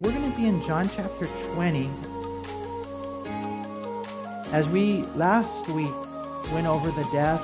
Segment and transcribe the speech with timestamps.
[0.00, 1.90] We're going to be in John chapter 20.
[4.52, 5.92] As we last week
[6.52, 7.42] went over the death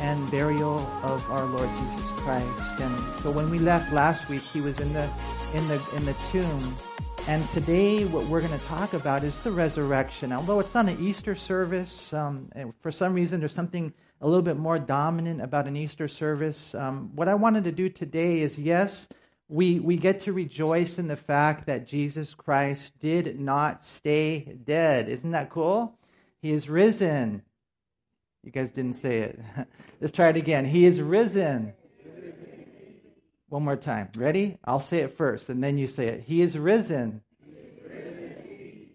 [0.00, 2.80] and burial of our Lord Jesus Christ.
[2.80, 5.04] And so when we left last week, he was in the
[5.52, 6.74] in the in the tomb.
[7.28, 10.32] And today, what we're going to talk about is the resurrection.
[10.32, 12.48] Although it's not an Easter service, um,
[12.80, 16.74] for some reason there's something a little bit more dominant about an Easter service.
[16.74, 19.08] Um, what I wanted to do today is yes,
[19.52, 25.10] we, we get to rejoice in the fact that Jesus Christ did not stay dead.
[25.10, 25.98] Isn't that cool?
[26.40, 27.42] He is risen.
[28.42, 29.40] You guys didn't say it.
[30.00, 30.64] Let's try it again.
[30.64, 31.74] He is risen.
[33.50, 34.08] One more time.
[34.16, 34.56] Ready?
[34.64, 36.22] I'll say it first, and then you say it.
[36.22, 37.20] He is risen.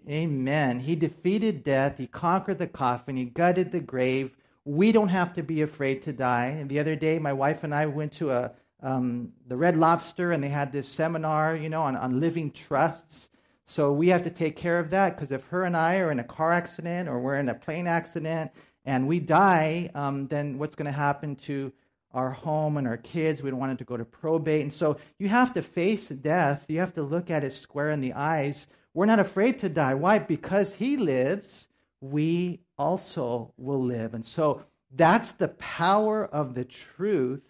[0.09, 0.79] Amen.
[0.79, 1.99] He defeated death.
[1.99, 3.15] He conquered the coffin.
[3.15, 4.35] He gutted the grave.
[4.65, 6.47] We don't have to be afraid to die.
[6.47, 10.31] And the other day, my wife and I went to a um, the Red Lobster,
[10.31, 13.29] and they had this seminar, you know, on, on living trusts.
[13.65, 16.19] So we have to take care of that because if her and I are in
[16.19, 18.51] a car accident or we're in a plane accident
[18.85, 21.73] and we die, um, then what's going to happen to
[22.13, 23.43] our home and our kids?
[23.43, 24.61] We don't want it to go to probate.
[24.61, 26.63] And so you have to face death.
[26.69, 28.67] You have to look at it square in the eyes.
[28.93, 29.95] We're not afraid to die.
[29.95, 30.19] Why?
[30.19, 31.67] Because he lives,
[31.99, 34.13] we also will live.
[34.13, 34.63] And so
[34.95, 37.41] that's the power of the truth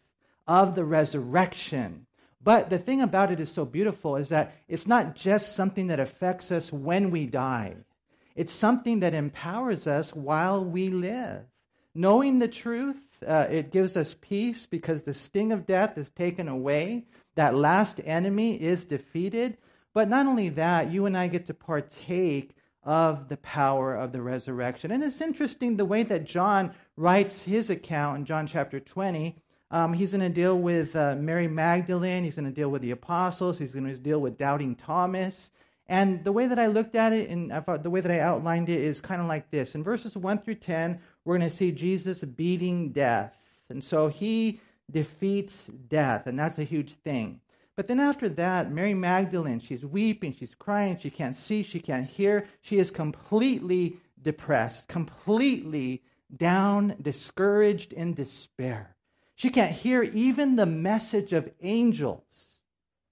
[0.48, 2.06] of the resurrection.
[2.42, 6.00] But the thing about it is so beautiful is that it's not just something that
[6.00, 7.76] affects us when we die.
[8.36, 11.44] It's something that empowers us while we live.
[11.94, 16.48] Knowing the truth, uh, it gives us peace because the sting of death is taken
[16.48, 17.06] away.
[17.36, 19.58] That last enemy is defeated.
[19.94, 24.22] But not only that, you and I get to partake of the power of the
[24.22, 24.92] resurrection.
[24.92, 29.36] And it's interesting the way that John writes his account in John chapter 20
[29.70, 32.24] um, he's going to deal with uh, Mary Magdalene.
[32.24, 33.58] He's going to deal with the apostles.
[33.58, 35.52] He's going to deal with doubting Thomas.
[35.88, 37.52] And the way that I looked at it and
[37.82, 39.76] the way that I outlined it is kind of like this.
[39.76, 43.38] In verses 1 through 10, we're going to see Jesus beating death.
[43.70, 44.60] And so he
[44.90, 47.42] defeats death, and that's a huge thing.
[47.76, 52.08] But then after that, Mary Magdalene, she's weeping, she's crying, she can't see, she can't
[52.08, 52.48] hear.
[52.62, 56.02] She is completely depressed, completely
[56.36, 58.97] down, discouraged, in despair.
[59.38, 62.50] She can't hear even the message of angels.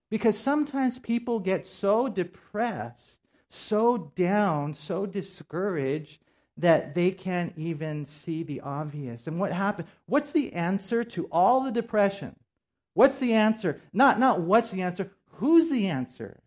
[0.09, 6.21] Because sometimes people get so depressed, so down, so discouraged
[6.57, 9.27] that they can't even see the obvious.
[9.27, 9.87] And what happened?
[10.07, 12.35] What's the answer to all the depression?
[12.95, 13.81] What's the answer?
[13.93, 15.11] Not not what's the answer?
[15.33, 16.41] Who's the answer?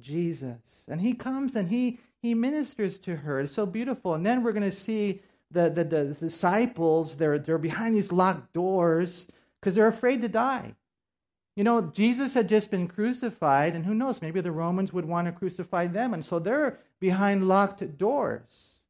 [0.00, 0.84] Jesus.
[0.88, 3.40] And he comes and he he ministers to her.
[3.40, 4.14] It's so beautiful.
[4.14, 5.20] And then we're going to see
[5.54, 9.28] the, the, the disciples, they're, they're behind these locked doors
[9.60, 10.74] because they're afraid to die.
[11.56, 15.26] You know, Jesus had just been crucified, and who knows, maybe the Romans would want
[15.26, 16.12] to crucify them.
[16.12, 18.80] And so they're behind locked doors.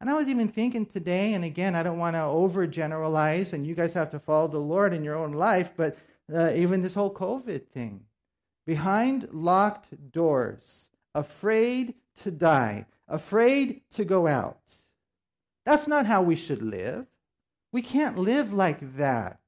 [0.00, 3.74] And I was even thinking today, and again, I don't want to overgeneralize, and you
[3.74, 5.96] guys have to follow the Lord in your own life, but
[6.34, 8.00] uh, even this whole COVID thing.
[8.66, 14.60] Behind locked doors, afraid to die, afraid to go out.
[15.64, 17.06] That's not how we should live.
[17.72, 19.40] We can't live like that.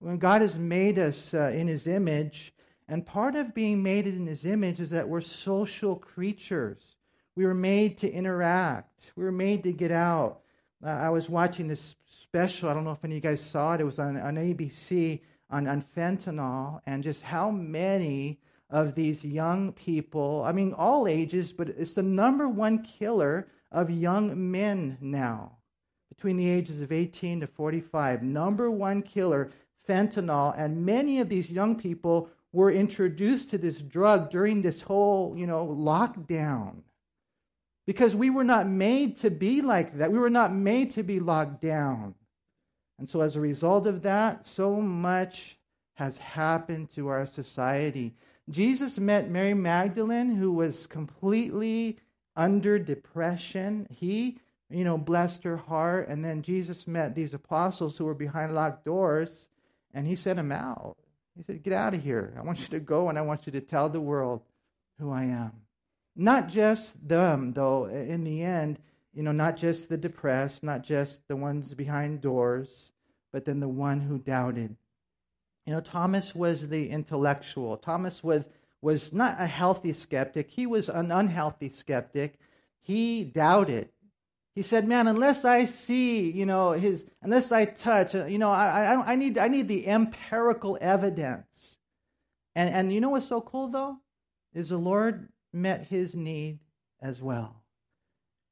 [0.00, 2.52] When God has made us uh, in His image,
[2.88, 6.96] and part of being made in His image is that we're social creatures.
[7.36, 10.40] We were made to interact, we were made to get out.
[10.84, 13.74] Uh, I was watching this special, I don't know if any of you guys saw
[13.74, 18.40] it, it was on, on ABC on, on fentanyl, and just how many
[18.70, 23.90] of these young people, I mean, all ages, but it's the number one killer of
[23.90, 25.58] young men now,
[26.08, 28.22] between the ages of 18 to 45.
[28.22, 29.50] Number one killer,
[29.86, 30.54] fentanyl.
[30.56, 35.46] And many of these young people were introduced to this drug during this whole, you
[35.46, 36.76] know, lockdown.
[37.86, 40.10] Because we were not made to be like that.
[40.10, 42.14] We were not made to be locked down.
[42.98, 45.58] And so, as a result of that, so much
[45.96, 48.14] has happened to our society.
[48.50, 51.98] Jesus met Mary Magdalene, who was completely
[52.36, 53.86] under depression.
[53.90, 54.38] He,
[54.70, 56.08] you know, blessed her heart.
[56.08, 59.48] And then Jesus met these apostles who were behind locked doors,
[59.92, 60.96] and he sent them out.
[61.36, 62.34] He said, Get out of here.
[62.38, 64.42] I want you to go and I want you to tell the world
[64.98, 65.52] who I am.
[66.16, 68.78] Not just them, though, in the end,
[69.12, 72.92] you know, not just the depressed, not just the ones behind doors,
[73.32, 74.76] but then the one who doubted.
[75.66, 77.76] You know, Thomas was the intellectual.
[77.76, 78.44] Thomas was
[78.84, 82.38] was not a healthy skeptic, he was an unhealthy skeptic.
[82.82, 83.88] He doubted.
[84.54, 88.50] He said, "Man, unless I see, you know, his, unless I touch, uh, you know,
[88.50, 91.78] I, I, I need, I need the empirical evidence."
[92.54, 93.96] And and you know what's so cool though,
[94.52, 96.58] is the Lord met his need
[97.00, 97.62] as well.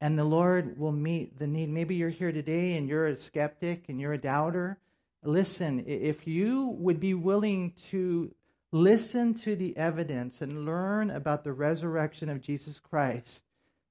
[0.01, 1.69] And the Lord will meet the need.
[1.69, 4.79] Maybe you're here today and you're a skeptic and you're a doubter.
[5.23, 8.35] Listen, if you would be willing to
[8.73, 13.45] listen to the evidence and learn about the resurrection of Jesus Christ,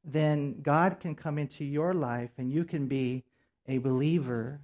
[0.04, 3.24] then God can come into your life and you can be
[3.68, 4.60] a believer,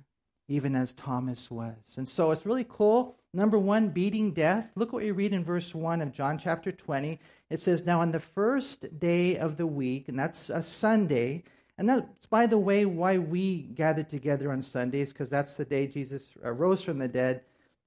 [0.47, 1.75] even as Thomas was.
[1.97, 3.15] And so it's really cool.
[3.33, 4.71] Number one, beating death.
[4.75, 7.19] Look what you read in verse 1 of John chapter 20.
[7.51, 11.43] It says, Now on the first day of the week, and that's a Sunday,
[11.77, 15.85] and that's, by the way, why we gather together on Sundays, because that's the day
[15.85, 17.41] Jesus uh, rose from the dead.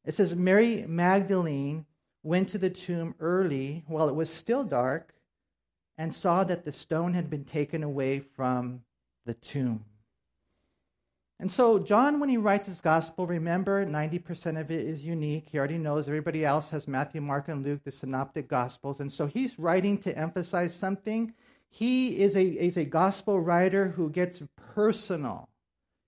[0.05, 1.85] It says, Mary Magdalene
[2.23, 5.15] went to the tomb early while it was still dark
[5.99, 8.81] and saw that the stone had been taken away from
[9.27, 9.85] the tomb.
[11.39, 15.49] And so, John, when he writes his gospel, remember 90% of it is unique.
[15.51, 19.01] He already knows everybody else has Matthew, Mark, and Luke, the synoptic gospels.
[19.01, 21.35] And so, he's writing to emphasize something.
[21.69, 24.41] He is a, is a gospel writer who gets
[24.75, 25.50] personal.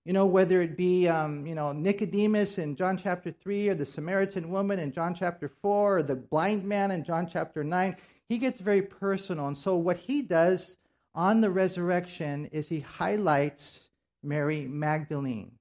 [0.05, 3.85] You know, whether it be, um, you know, Nicodemus in John chapter 3, or the
[3.85, 7.95] Samaritan woman in John chapter 4, or the blind man in John chapter 9,
[8.27, 9.47] he gets very personal.
[9.47, 10.75] And so, what he does
[11.15, 13.81] on the resurrection is he highlights
[14.23, 15.51] Mary Magdalene.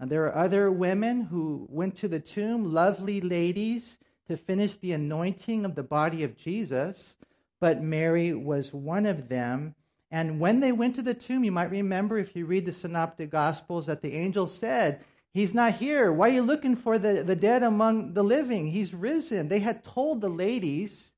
[0.00, 3.98] And there are other women who went to the tomb, lovely ladies,
[4.28, 7.16] to finish the anointing of the body of Jesus,
[7.60, 9.74] but Mary was one of them.
[10.10, 13.30] And when they went to the tomb, you might remember if you read the Synoptic
[13.30, 16.12] Gospels that the angel said, He's not here.
[16.12, 18.66] Why are you looking for the, the dead among the living?
[18.66, 19.48] He's risen.
[19.48, 21.12] They had told the ladies,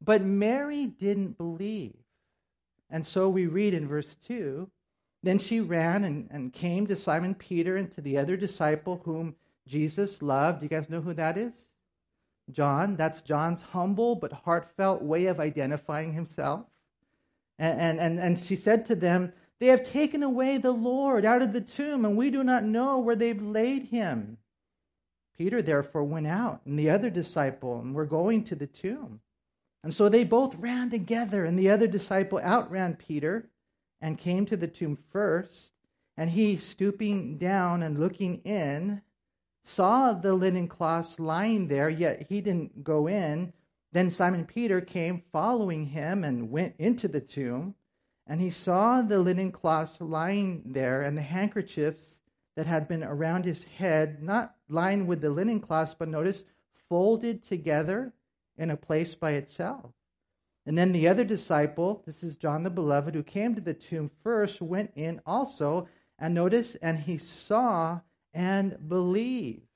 [0.00, 1.94] but Mary didn't believe.
[2.90, 4.68] And so we read in verse 2
[5.22, 9.36] then she ran and, and came to Simon Peter and to the other disciple whom
[9.66, 10.62] Jesus loved.
[10.62, 11.68] You guys know who that is?
[12.50, 12.96] John.
[12.96, 16.66] That's John's humble but heartfelt way of identifying himself.
[17.62, 21.52] And, and, and, she said to them, They have taken away the Lord out of
[21.52, 24.38] the tomb, and we do not know where they've laid him.
[25.38, 29.20] Peter therefore went out, and the other disciple, and were going to the tomb.
[29.84, 33.48] And so they both ran together, and the other disciple outran Peter
[34.00, 35.70] and came to the tomb first.
[36.16, 39.02] And he, stooping down and looking in,
[39.62, 43.52] saw the linen cloths lying there, yet he didn't go in.
[43.92, 47.74] Then Simon Peter came following him and went into the tomb.
[48.26, 52.20] And he saw the linen cloths lying there and the handkerchiefs
[52.56, 56.44] that had been around his head, not lying with the linen cloths, but notice
[56.88, 58.12] folded together
[58.56, 59.92] in a place by itself.
[60.64, 64.10] And then the other disciple, this is John the Beloved, who came to the tomb
[64.22, 68.00] first, went in also, and notice, and he saw
[68.32, 69.66] and believed.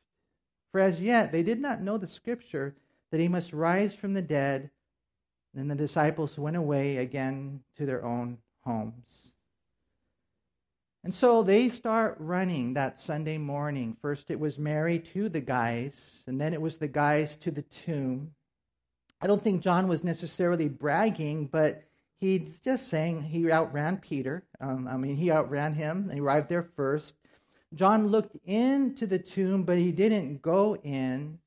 [0.71, 2.77] For as yet they did not know the scripture
[3.11, 4.71] that he must rise from the dead.
[5.55, 9.33] Then the disciples went away again to their own homes.
[11.05, 13.97] And so they start running that Sunday morning.
[14.03, 17.63] First it was Mary to the guys, and then it was the guys to the
[17.63, 18.33] tomb.
[19.21, 21.85] I don't think John was necessarily bragging, but
[22.19, 24.45] he's just saying he outran Peter.
[24.61, 26.11] Um, I mean, he outran him.
[26.13, 27.15] He arrived there first.
[27.75, 31.39] John looked into the tomb, but he didn't go in.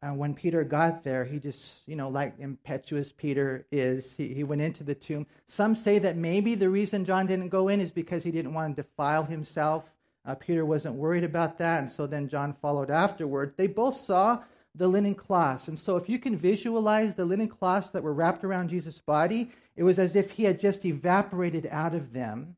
[0.00, 4.44] Uh, when Peter got there, he just, you know, like impetuous Peter is, he, he
[4.44, 5.26] went into the tomb.
[5.46, 8.76] Some say that maybe the reason John didn't go in is because he didn't want
[8.76, 9.90] to defile himself.
[10.24, 13.54] Uh, Peter wasn't worried about that, and so then John followed afterward.
[13.56, 14.42] They both saw
[14.74, 15.68] the linen cloths.
[15.68, 19.50] And so, if you can visualize the linen cloths that were wrapped around Jesus' body,
[19.76, 22.56] it was as if he had just evaporated out of them.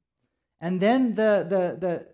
[0.61, 2.07] And then the, the, the,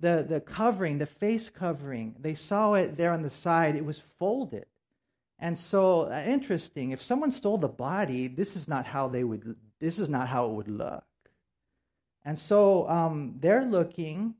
[0.00, 4.02] the, the covering, the face covering, they saw it there on the side, it was
[4.18, 4.66] folded.
[5.38, 6.90] And so, uh, interesting.
[6.90, 9.56] If someone stole the body, this is not how they would.
[9.80, 11.04] This is not how it would look.
[12.26, 14.34] And so um, they're looking,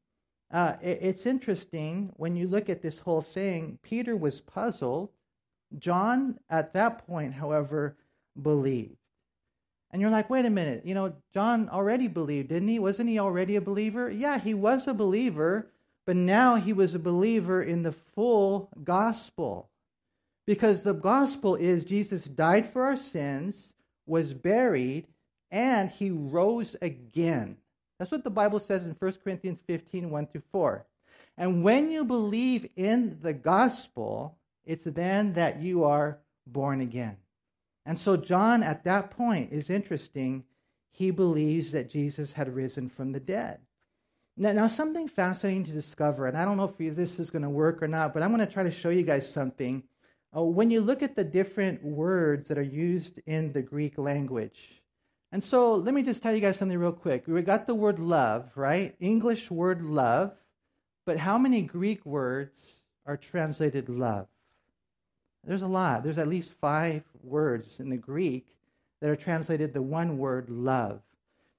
[0.50, 3.78] uh, it's interesting when you look at this whole thing.
[3.82, 5.08] Peter was puzzled.
[5.78, 7.96] John, at that point, however,
[8.42, 8.99] believed.
[9.92, 12.78] And you're like, wait a minute, you know, John already believed, didn't he?
[12.78, 14.08] Wasn't he already a believer?
[14.08, 15.66] Yeah, he was a believer,
[16.06, 19.68] but now he was a believer in the full gospel.
[20.46, 23.72] Because the gospel is Jesus died for our sins,
[24.06, 25.06] was buried,
[25.50, 27.56] and he rose again.
[27.98, 30.86] That's what the Bible says in 1 Corinthians 15 1 through 4.
[31.36, 37.16] And when you believe in the gospel, it's then that you are born again.
[37.86, 40.44] And so, John, at that point, is interesting.
[40.90, 43.60] He believes that Jesus had risen from the dead.
[44.36, 47.50] Now, now something fascinating to discover, and I don't know if this is going to
[47.50, 49.82] work or not, but I'm going to try to show you guys something.
[50.36, 54.82] uh, when you look at the different words that are used in the Greek language.
[55.32, 57.24] And so let me just tell you guys something real quick.
[57.26, 58.94] We got the word love, right?
[59.00, 60.32] English word love.
[61.06, 64.26] But how many Greek words are translated love?
[65.44, 66.02] There's a lot.
[66.04, 68.46] There's at least five words in the Greek
[69.00, 71.00] that are translated the one word love.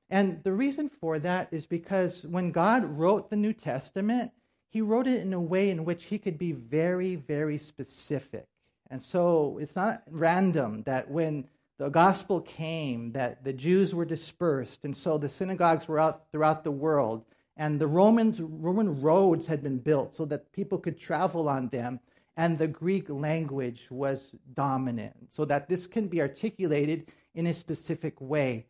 [0.09, 4.31] And the reason for that is because when God wrote the New Testament,
[4.69, 8.47] he wrote it in a way in which he could be very, very specific.
[8.89, 14.83] And so it's not random that when the gospel came, that the Jews were dispersed,
[14.83, 17.25] and so the synagogues were out throughout the world,
[17.57, 21.99] and the Romans, Roman roads had been built so that people could travel on them,
[22.37, 28.19] and the Greek language was dominant, so that this can be articulated in a specific
[28.19, 28.65] way.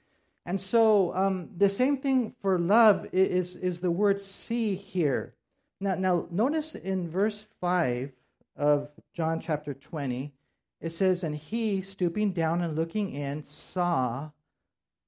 [0.45, 5.35] And so um, the same thing for love is, is the word see here.
[5.79, 8.11] Now, now, notice in verse 5
[8.57, 10.31] of John chapter 20,
[10.79, 14.31] it says, And he, stooping down and looking in, saw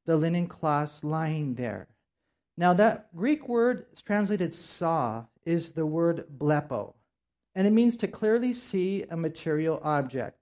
[0.05, 1.88] the linen cloths lying there.
[2.57, 6.93] Now, that Greek word translated saw is the word blepo,
[7.55, 10.38] and it means to clearly see a material object.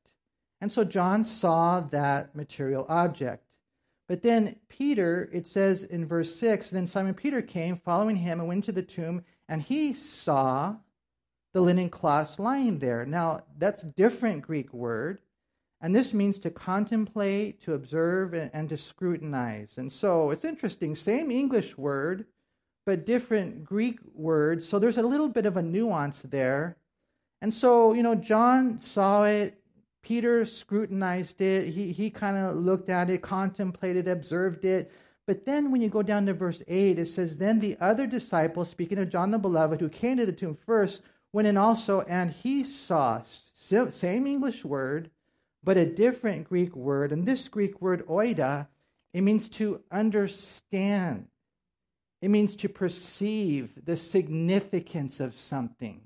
[0.62, 3.44] And so John saw that material object.
[4.08, 8.48] But then Peter, it says in verse 6, then Simon Peter came following him and
[8.48, 10.75] went to the tomb, and he saw
[11.53, 13.06] the linen cloths lying there.
[13.06, 15.20] Now, that's different Greek word,
[15.82, 19.77] and this means to contemplate, to observe, and, and to scrutinize.
[19.77, 22.25] And so it's interesting, same English word,
[22.86, 24.68] but different Greek words.
[24.68, 26.77] So there's a little bit of a nuance there.
[27.41, 29.62] And so, you know, John saw it,
[30.03, 31.69] Peter scrutinized it.
[31.69, 34.91] He, he kind of looked at it, contemplated, observed it.
[35.27, 38.65] But then when you go down to verse 8, it says, Then the other disciple,
[38.65, 42.31] speaking of John the Beloved, who came to the tomb first, went in also, and
[42.31, 45.10] he saw, same English word,
[45.63, 47.12] but a different Greek word.
[47.12, 48.67] And this Greek word, oida,
[49.13, 51.27] it means to understand,
[52.21, 56.01] it means to perceive the significance of something.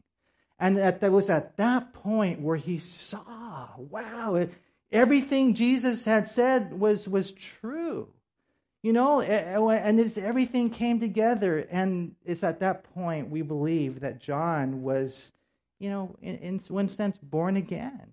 [0.59, 4.47] And that was at that point where he saw, wow,
[4.91, 8.07] everything Jesus had said was, was true.
[8.81, 11.67] You know, and it's, everything came together.
[11.71, 15.33] And it's at that point we believe that John was,
[15.79, 18.11] you know, in, in one sense, born again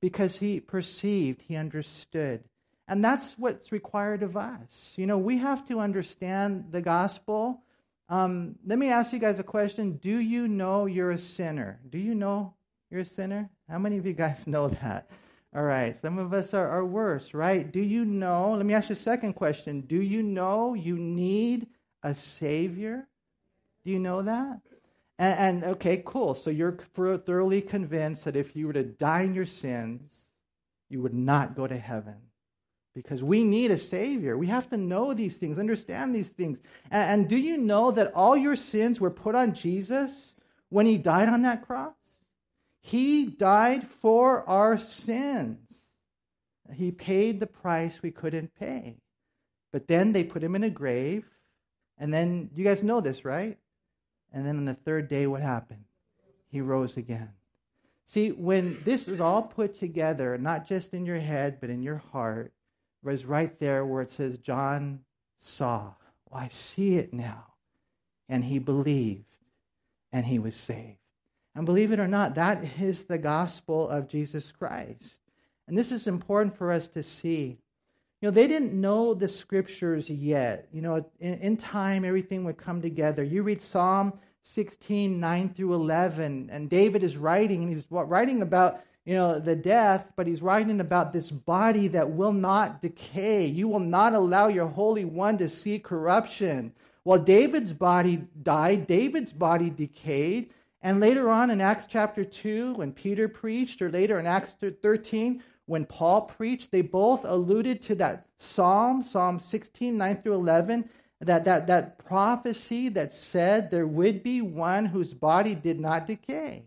[0.00, 2.42] because he perceived, he understood.
[2.88, 4.94] And that's what's required of us.
[4.96, 7.62] You know, we have to understand the gospel
[8.08, 9.92] um, let me ask you guys a question.
[10.02, 11.80] Do you know you're a sinner?
[11.90, 12.54] Do you know
[12.90, 13.50] you're a sinner?
[13.68, 15.10] How many of you guys know that?
[15.54, 15.98] All right.
[15.98, 17.70] Some of us are, are worse, right?
[17.70, 18.52] Do you know?
[18.52, 19.82] Let me ask you a second question.
[19.82, 21.66] Do you know you need
[22.02, 23.06] a Savior?
[23.84, 24.60] Do you know that?
[25.18, 26.34] And, and okay, cool.
[26.34, 30.28] So you're thoroughly convinced that if you were to die in your sins,
[30.88, 32.16] you would not go to heaven
[33.02, 34.36] because we need a Savior.
[34.36, 36.58] We have to know these things, understand these things.
[36.90, 40.34] And, and, do you know that all your sins were put on Jesus
[40.68, 41.94] when He died on that cross?
[42.80, 45.84] He died for our sins.
[46.74, 48.96] He paid the price we couldn't pay.
[49.72, 51.24] But then they put Him in a grave.
[51.98, 53.58] And then, you guys know this, right?
[54.32, 55.84] And then on the third day, what happened?
[56.50, 57.30] He rose again.
[58.06, 61.98] See, when this is all put together, not just in your head, but in your
[62.10, 62.52] heart,
[63.02, 65.00] was right there where it says, John
[65.38, 65.92] saw.
[66.30, 67.44] Well, I see it now.
[68.28, 69.24] And he believed,
[70.12, 70.98] and he was saved.
[71.54, 75.20] And believe it or not, that is the gospel of Jesus Christ.
[75.66, 77.58] And this is important for us to see.
[78.20, 80.68] You know, they didn't know the scriptures yet.
[80.72, 83.22] You know, in, in time, everything would come together.
[83.22, 84.12] You read Psalm
[84.42, 89.56] 16, 9 through 11, and David is writing, and he's writing about you know, the
[89.56, 93.46] death, but he's writing about this body that will not decay.
[93.46, 96.74] You will not allow your Holy One to see corruption.
[97.06, 100.50] Well, David's body died, David's body decayed.
[100.82, 105.42] And later on in Acts chapter 2, when Peter preached, or later in Acts 13,
[105.64, 110.86] when Paul preached, they both alluded to that psalm, Psalm 16, 9 through 11,
[111.22, 116.66] that, that, that prophecy that said there would be one whose body did not decay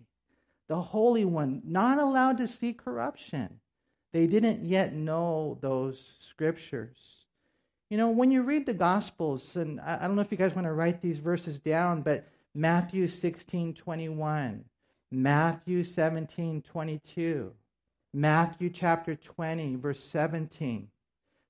[0.72, 3.60] the Holy One, not allowed to see corruption.
[4.14, 7.26] They didn't yet know those scriptures.
[7.90, 10.68] You know, when you read the Gospels, and I don't know if you guys want
[10.68, 12.26] to write these verses down, but
[12.56, 14.64] Matthew 16 21,
[15.12, 17.52] Matthew 17 22,
[18.14, 20.88] Matthew chapter 20, verse 17.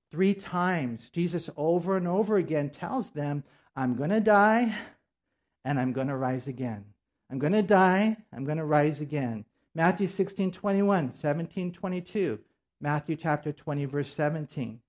[0.09, 3.43] Three times, Jesus over and over again tells them,
[3.75, 4.75] I'm going to die
[5.63, 6.85] and I'm going to rise again.
[7.31, 8.17] I'm going to die.
[8.33, 9.45] I'm going to rise again.
[9.73, 12.39] Matthew 16, 21, 17, 22,
[12.81, 14.81] Matthew chapter 20, verse 17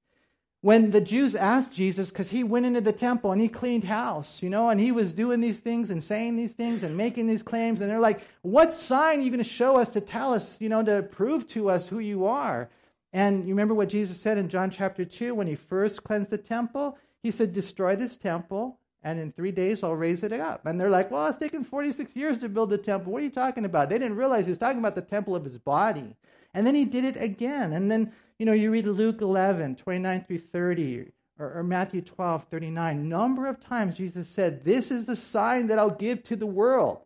[0.62, 4.40] when the Jews asked Jesus, because he went into the temple and he cleaned house,
[4.40, 7.42] you know, and he was doing these things and saying these things and making these
[7.42, 10.60] claims, and they're like, What sign are you going to show us to tell us,
[10.60, 12.70] you know, to prove to us who you are?
[13.12, 16.38] And you remember what Jesus said in John chapter 2 when he first cleansed the
[16.38, 16.96] temple?
[17.24, 20.66] He said, Destroy this temple, and in three days I'll raise it up.
[20.66, 23.12] And they're like, Well, it's taken 46 years to build the temple.
[23.12, 23.88] What are you talking about?
[23.88, 26.16] They didn't realize he was talking about the temple of his body.
[26.54, 27.72] And then he did it again.
[27.72, 32.46] And then you know, you read Luke 11, 29 through 30, or, or Matthew 12,
[32.50, 33.08] 39.
[33.08, 37.02] Number of times Jesus said, This is the sign that I'll give to the world.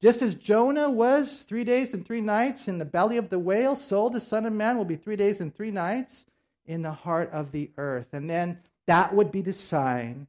[0.00, 3.74] Just as Jonah was three days and three nights in the belly of the whale,
[3.74, 6.26] so the Son of Man will be three days and three nights
[6.64, 8.06] in the heart of the earth.
[8.12, 10.28] And then that would be the sign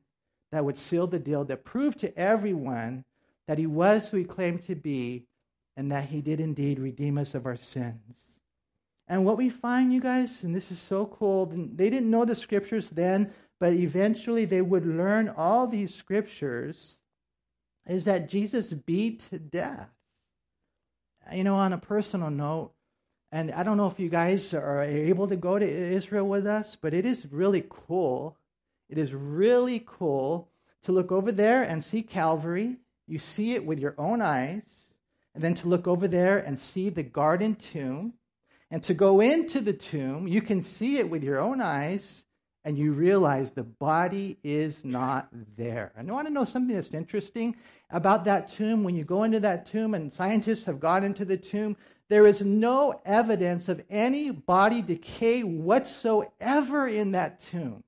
[0.54, 3.04] that would seal the deal, that proved to everyone
[3.48, 5.26] that he was who he claimed to be,
[5.76, 8.40] and that he did indeed redeem us of our sins.
[9.08, 12.36] And what we find, you guys, and this is so cool, they didn't know the
[12.36, 17.00] scriptures then, but eventually they would learn all these scriptures,
[17.88, 19.90] is that Jesus beat to death.
[21.34, 22.74] You know, on a personal note,
[23.32, 26.78] and I don't know if you guys are able to go to Israel with us,
[26.80, 28.38] but it is really cool.
[28.90, 30.50] It is really cool
[30.84, 32.78] to look over there and see Calvary.
[33.08, 34.64] You see it with your own eyes.
[35.36, 38.14] And then to look over there and see the garden tomb
[38.74, 42.26] and to go into the tomb, you can see it with your own eyes,
[42.66, 45.92] and you realize the body is not there.
[45.96, 47.56] And I want to know something that's interesting
[47.92, 48.84] about that tomb.
[48.84, 51.78] When you go into that tomb, and scientists have gone into the tomb,
[52.10, 57.84] there is no evidence of any body decay whatsoever in that tomb.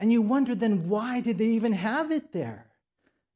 [0.00, 2.66] And you wonder then, why did they even have it there?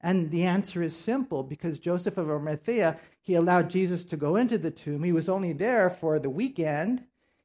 [0.01, 4.59] And the answer is simple because Joseph of Arimathea he allowed Jesus to go into
[4.59, 5.05] the tomb.
[5.05, 7.05] He was only there for the weekend.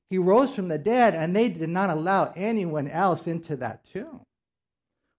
[0.09, 4.21] He rose from the dead, and they did not allow anyone else into that tomb.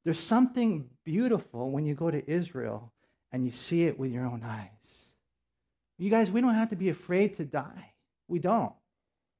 [0.04, 2.92] There's something beautiful when you go to Israel
[3.30, 4.70] and you see it with your own eyes.
[5.98, 7.92] You guys, we don't have to be afraid to die.
[8.26, 8.72] We don't.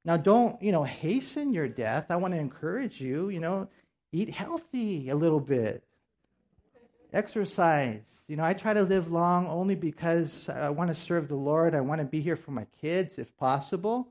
[0.05, 2.05] Now, don't, you know, hasten your death.
[2.09, 3.67] I want to encourage you, you know,
[4.11, 5.83] eat healthy a little bit
[7.13, 8.19] exercise.
[8.27, 11.73] You know, I try to live long only because I want to serve the Lord.
[11.73, 14.07] I want to be here for my kids if possible.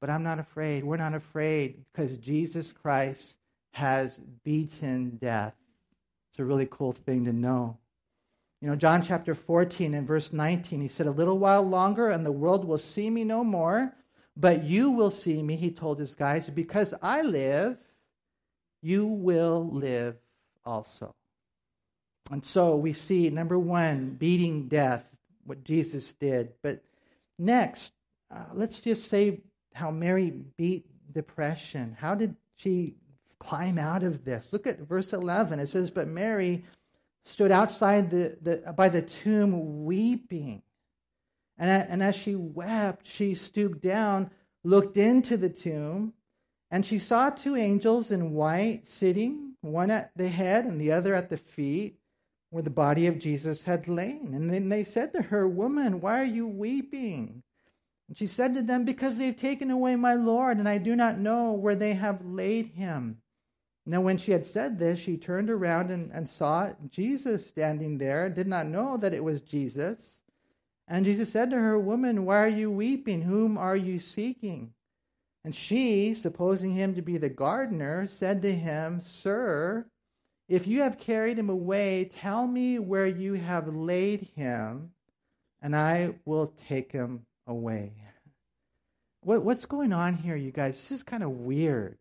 [0.00, 0.84] But I'm not afraid.
[0.84, 3.36] We're not afraid because Jesus Christ
[3.72, 5.54] has beaten death.
[6.30, 7.78] It's a really cool thing to know.
[8.60, 12.24] You know, John chapter 14 and verse 19, he said, A little while longer and
[12.24, 13.94] the world will see me no more,
[14.36, 17.78] but you will see me, he told his guys, because I live,
[18.86, 20.14] you will live
[20.64, 21.12] also.
[22.30, 25.04] And so we see, number one, beating death,
[25.44, 26.52] what Jesus did.
[26.62, 26.84] But
[27.36, 27.92] next,
[28.32, 29.40] uh, let's just say
[29.74, 31.96] how Mary beat depression.
[31.98, 32.94] How did she
[33.40, 34.52] climb out of this?
[34.52, 35.58] Look at verse 11.
[35.58, 36.64] It says, But Mary
[37.24, 40.62] stood outside the, the, by the tomb weeping.
[41.58, 44.30] And, and as she wept, she stooped down,
[44.62, 46.12] looked into the tomb,
[46.76, 51.14] and she saw two angels in white sitting, one at the head and the other
[51.14, 51.98] at the feet
[52.50, 54.34] where the body of Jesus had lain.
[54.34, 57.42] And then they said to her, Woman, why are you weeping?
[58.08, 61.18] And she said to them, Because they've taken away my Lord, and I do not
[61.18, 63.22] know where they have laid him.
[63.86, 68.26] Now, when she had said this, she turned around and, and saw Jesus standing there,
[68.26, 70.24] and did not know that it was Jesus.
[70.88, 73.22] And Jesus said to her, Woman, why are you weeping?
[73.22, 74.74] Whom are you seeking?
[75.46, 79.86] And she, supposing him to be the gardener, said to him, Sir,
[80.48, 84.90] if you have carried him away, tell me where you have laid him,
[85.62, 87.92] and I will take him away.
[89.20, 90.78] What, what's going on here, you guys?
[90.78, 91.96] This is kind of weird.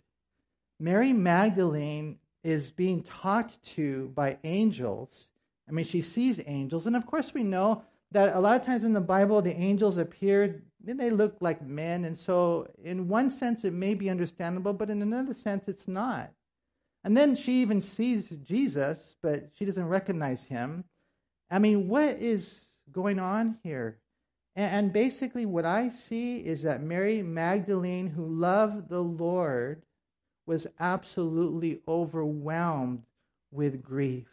[0.79, 5.27] Mary Magdalene is being talked to by angels.
[5.69, 6.87] I mean, she sees angels.
[6.87, 9.99] And of course, we know that a lot of times in the Bible, the angels
[9.99, 12.05] appeared, and they look like men.
[12.05, 16.31] And so, in one sense, it may be understandable, but in another sense, it's not.
[17.03, 20.83] And then she even sees Jesus, but she doesn't recognize him.
[21.51, 23.99] I mean, what is going on here?
[24.55, 29.81] And, basically, what I see is that Mary Magdalene, who loved the Lord,
[30.45, 33.03] was absolutely overwhelmed
[33.51, 34.27] with grief.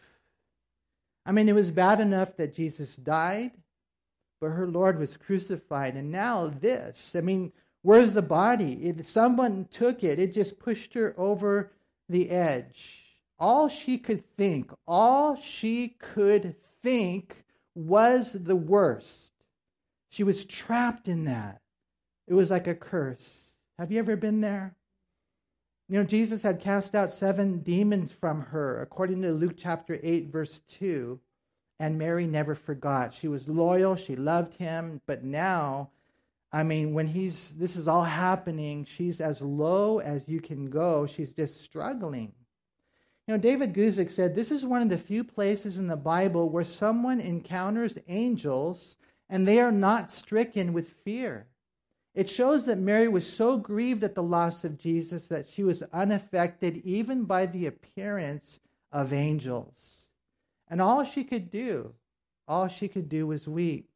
[1.27, 3.53] I mean, it was bad enough that Jesus died,
[4.43, 5.95] but her Lord was crucified.
[5.95, 7.15] And now this.
[7.15, 7.53] I mean,
[7.83, 8.93] where's the body?
[9.05, 11.71] Someone took it, it just pushed her over
[12.09, 13.05] the edge.
[13.39, 17.45] All she could think, all she could think
[17.77, 19.31] was the worst.
[20.11, 21.61] She was trapped in that.
[22.27, 23.53] It was like a curse.
[23.79, 24.75] Have you ever been there?
[25.89, 30.33] You know, Jesus had cast out seven demons from her, according to Luke chapter 8,
[30.33, 31.21] verse 2.
[31.81, 33.13] And Mary never forgot.
[33.13, 35.91] She was loyal, she loved him, but now,
[36.53, 41.07] I mean, when he's this is all happening, she's as low as you can go.
[41.07, 42.33] She's just struggling.
[43.27, 46.51] You know, David Guzik said this is one of the few places in the Bible
[46.51, 48.97] where someone encounters angels
[49.31, 51.47] and they are not stricken with fear.
[52.15, 55.83] It shows that Mary was so grieved at the loss of Jesus that she was
[55.95, 58.61] unaffected even by the appearance
[58.93, 60.02] of angels.
[60.73, 61.93] And all she could do,
[62.49, 63.91] all she could do was weep.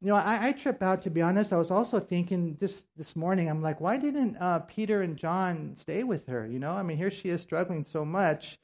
[0.00, 1.52] You know, I, I trip out to be honest.
[1.52, 3.50] I was also thinking this this morning.
[3.50, 6.46] I'm like, why didn't uh, Peter and John stay with her?
[6.46, 8.58] You know, I mean, here she is struggling so much,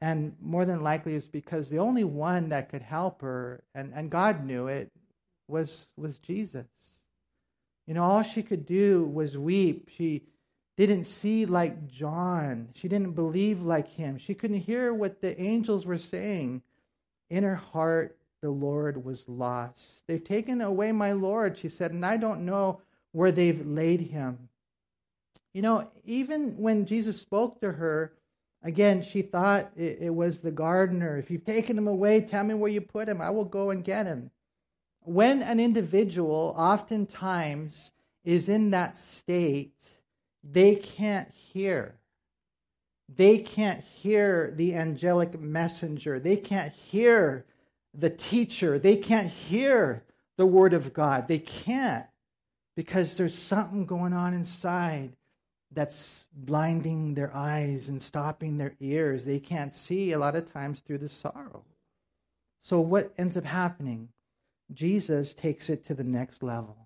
[0.00, 4.10] and more than likely it's because the only one that could help her, and, and
[4.10, 4.90] God knew it,
[5.46, 6.66] was was Jesus.
[7.86, 9.90] You know, all she could do was weep.
[9.96, 10.24] She
[10.76, 12.68] didn't see like John.
[12.74, 14.18] She didn't believe like him.
[14.18, 16.62] She couldn't hear what the angels were saying.
[17.30, 20.02] In her heart, the Lord was lost.
[20.06, 22.80] They've taken away my Lord, she said, and I don't know
[23.12, 24.48] where they've laid him.
[25.52, 28.12] You know, even when Jesus spoke to her,
[28.62, 31.16] again, she thought it, it was the gardener.
[31.16, 33.20] If you've taken him away, tell me where you put him.
[33.20, 34.30] I will go and get him
[35.04, 37.92] when an individual oftentimes
[38.24, 39.76] is in that state,
[40.52, 41.94] they can't hear.
[43.14, 46.18] They can't hear the angelic messenger.
[46.18, 47.44] They can't hear
[47.92, 48.78] the teacher.
[48.78, 50.02] They can't hear
[50.36, 51.28] the word of God.
[51.28, 52.06] They can't
[52.76, 55.12] because there's something going on inside
[55.72, 59.24] that's blinding their eyes and stopping their ears.
[59.24, 61.64] They can't see a lot of times through the sorrow.
[62.62, 64.08] So, what ends up happening?
[64.72, 66.83] Jesus takes it to the next level.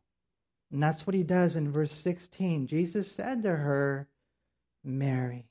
[0.70, 2.66] And that's what he does in verse 16.
[2.66, 4.08] Jesus said to her,
[4.84, 5.46] Mary.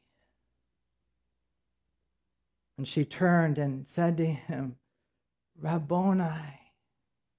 [2.77, 4.75] And she turned and said to him,
[5.59, 6.61] Rabboni,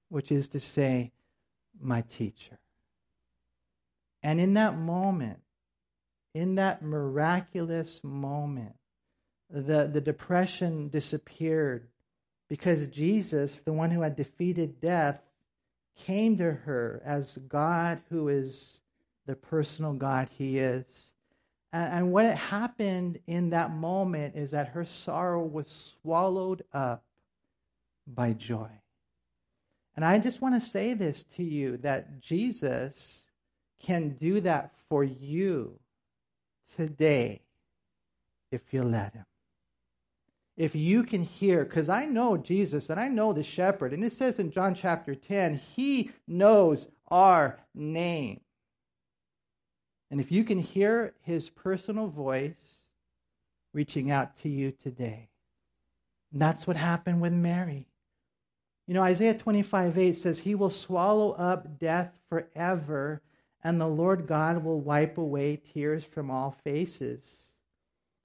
[0.09, 1.13] which is to say,
[1.81, 2.59] my teacher.
[4.23, 5.39] And in that moment,
[6.35, 8.75] in that miraculous moment,
[9.51, 11.89] the, the depression disappeared
[12.49, 15.21] because Jesus, the one who had defeated death,
[15.99, 18.81] came to her as God who is
[19.27, 21.13] the personal God he is.
[21.71, 25.69] And, what happened in that moment is that her sorrow was
[26.01, 27.05] swallowed up
[28.07, 28.71] by joy.
[29.95, 33.25] And I just want to say this to you that Jesus
[33.81, 35.79] can do that for you
[36.75, 37.43] today
[38.51, 39.27] if you let him
[40.59, 44.13] if you can hear, because I know Jesus and I know the shepherd, and it
[44.13, 48.41] says in John chapter 10, he knows our name.
[50.11, 52.59] And if you can hear his personal voice
[53.73, 55.29] reaching out to you today,
[56.33, 57.87] and that's what happened with Mary.
[58.89, 63.23] You know, Isaiah 25 8 says, He will swallow up death forever,
[63.63, 67.48] and the Lord God will wipe away tears from all faces.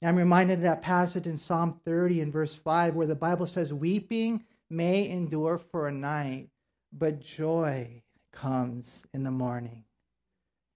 [0.06, 3.74] I'm reminded of that passage in Psalm 30 and verse 5 where the Bible says,
[3.74, 6.50] Weeping may endure for a night,
[6.92, 8.02] but joy
[8.34, 9.84] comes in the morning.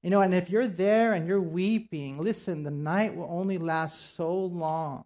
[0.04, 4.16] You know, and if you're there and you're weeping, listen, the night will only last
[4.16, 5.04] so long.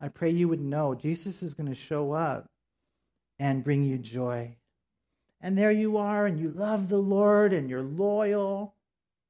[0.00, 2.46] I pray you would know Jesus is going to show up
[3.38, 4.54] and bring you joy.
[5.40, 8.74] And there you are, and you love the Lord, and you're loyal,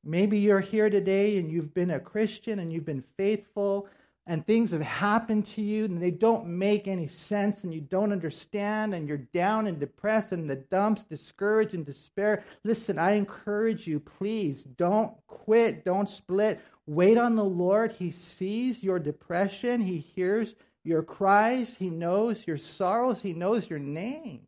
[0.05, 3.89] Maybe you're here today and you've been a Christian and you've been faithful
[4.27, 8.13] and things have happened to you and they don't make any sense and you don't
[8.13, 12.45] understand and you're down and depressed and the dumps, discouraged and despair.
[12.65, 16.61] Listen, I encourage you, please don't quit, don't split.
[16.87, 17.93] Wait on the Lord.
[17.93, 23.79] He sees your depression, He hears your cries, He knows your sorrows, He knows your
[23.79, 24.47] name,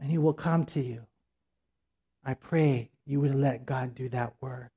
[0.00, 1.02] and He will come to you.
[2.24, 4.70] I pray you would let God do that work.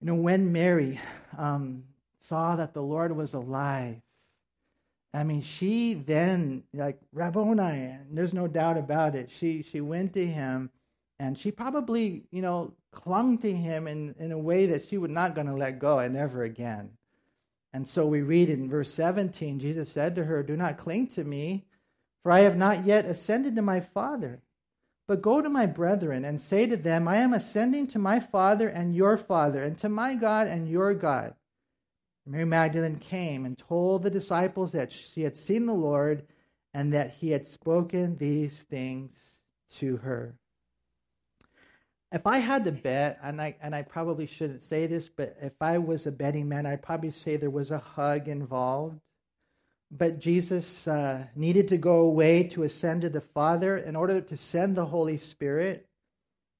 [0.00, 0.98] You know, when Mary
[1.36, 1.84] um,
[2.20, 3.96] saw that the Lord was alive,
[5.12, 9.30] I mean, she then, like Rabboni, there's no doubt about it.
[9.30, 10.70] She she went to him,
[11.18, 15.10] and she probably, you know, clung to him in, in a way that she was
[15.10, 16.90] not going to let go and ever again.
[17.72, 21.24] And so we read in verse 17, Jesus said to her, Do not cling to
[21.24, 21.66] me,
[22.22, 24.40] for I have not yet ascended to my Father.
[25.10, 28.68] But go to my brethren and say to them, I am ascending to my Father
[28.68, 31.34] and your Father, and to my God and your God.
[32.24, 36.28] Mary Magdalene came and told the disciples that she had seen the Lord
[36.74, 40.36] and that he had spoken these things to her.
[42.12, 45.54] If I had to bet, and I, and I probably shouldn't say this, but if
[45.60, 49.00] I was a betting man, I'd probably say there was a hug involved.
[49.90, 54.36] But Jesus uh, needed to go away to ascend to the Father in order to
[54.36, 55.86] send the Holy Spirit.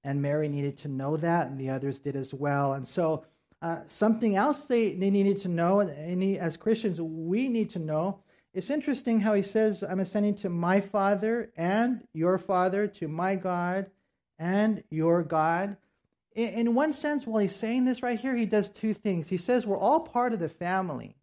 [0.02, 2.72] And Mary needed to know that, and the others did as well.
[2.72, 3.24] And so,
[3.62, 8.20] uh, something else they, they needed to know, and as Christians, we need to know.
[8.54, 13.36] It's interesting how he says, I'm ascending to my Father and your Father, to my
[13.36, 13.90] God
[14.38, 15.76] and your God.
[16.34, 19.28] In, in one sense, while he's saying this right here, he does two things.
[19.28, 21.14] He says, We're all part of the family.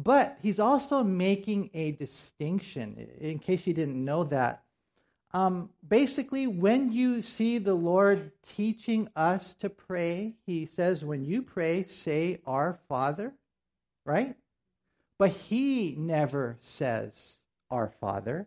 [0.00, 4.62] But he's also making a distinction, in case you didn't know that.
[5.34, 11.42] Um, basically, when you see the Lord teaching us to pray, he says, when you
[11.42, 13.34] pray, say, Our Father,
[14.06, 14.36] right?
[15.18, 17.34] But he never says,
[17.68, 18.46] Our Father.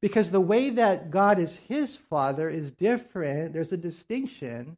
[0.00, 3.52] Because the way that God is his Father is different.
[3.52, 4.76] There's a distinction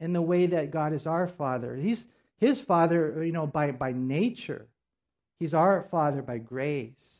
[0.00, 1.76] in the way that God is our Father.
[1.76, 2.06] He's
[2.38, 4.66] his Father, you know, by, by nature.
[5.38, 7.16] He's our Father by grace.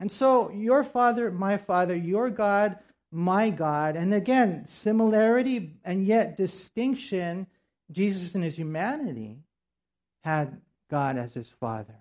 [0.00, 2.78] And so, your Father, my Father, your God,
[3.12, 3.96] my God.
[3.96, 7.46] And again, similarity and yet distinction.
[7.92, 9.38] Jesus in his humanity
[10.22, 11.94] had God as his Father.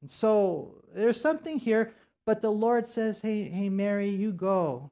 [0.00, 1.92] And so, there's something here,
[2.24, 4.90] but the Lord says, Hey, hey, Mary, you go.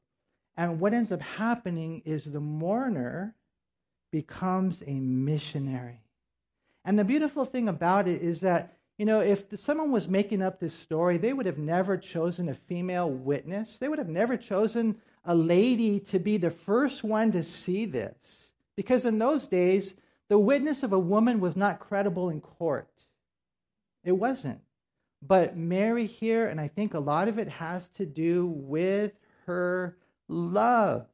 [0.57, 3.35] And what ends up happening is the mourner
[4.11, 6.03] becomes a missionary.
[6.85, 10.59] And the beautiful thing about it is that you know, if someone was making up
[10.59, 13.79] this story, they would have never chosen a female witness.
[13.79, 18.53] They would have never chosen a lady to be the first one to see this.
[18.77, 19.95] Because in those days,
[20.29, 22.91] the witness of a woman was not credible in court.
[24.05, 24.61] It wasn't.
[25.23, 29.13] But Mary here, and I think a lot of it has to do with
[29.47, 29.97] her
[30.29, 31.07] love,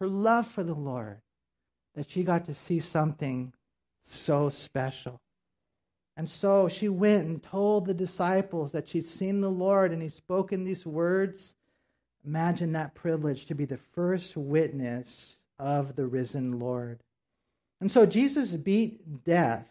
[0.00, 1.20] her love for the Lord,
[1.94, 3.52] that she got to see something
[4.02, 5.20] so special.
[6.16, 10.12] And so she went and told the disciples that she'd seen the Lord and he'd
[10.12, 11.54] spoken these words.
[12.24, 17.02] Imagine that privilege to be the first witness of the risen Lord.
[17.80, 19.66] And so Jesus beat death,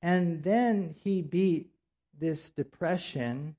[0.00, 1.70] and then he beat
[2.18, 3.56] this depression,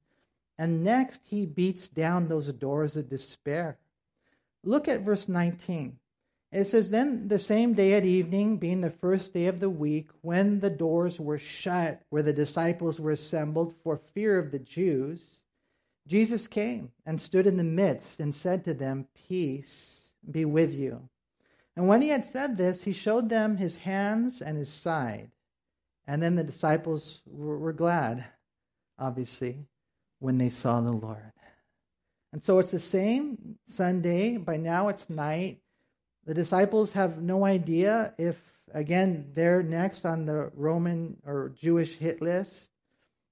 [0.57, 3.77] and next he beats down those doors of despair.
[4.63, 5.97] Look at verse 19.
[6.51, 10.10] It says, Then the same day at evening, being the first day of the week,
[10.21, 15.39] when the doors were shut where the disciples were assembled for fear of the Jews,
[16.07, 21.10] Jesus came and stood in the midst and said to them, Peace be with you.
[21.75, 25.29] And when he had said this, he showed them his hands and his side.
[26.07, 28.25] And then the disciples were, glad,
[28.97, 29.65] obviously,
[30.19, 31.33] when they saw the Lord.
[32.31, 34.38] And so it's the same Sunday.
[34.38, 35.60] By now it's night.
[36.27, 38.35] The disciples have no idea if,
[38.73, 42.67] again, they're next on the Roman or Jewish hit list.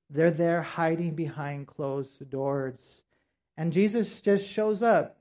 [0.10, 3.03] They're there hiding behind closed doors.
[3.58, 5.17] And Jesus just shows up.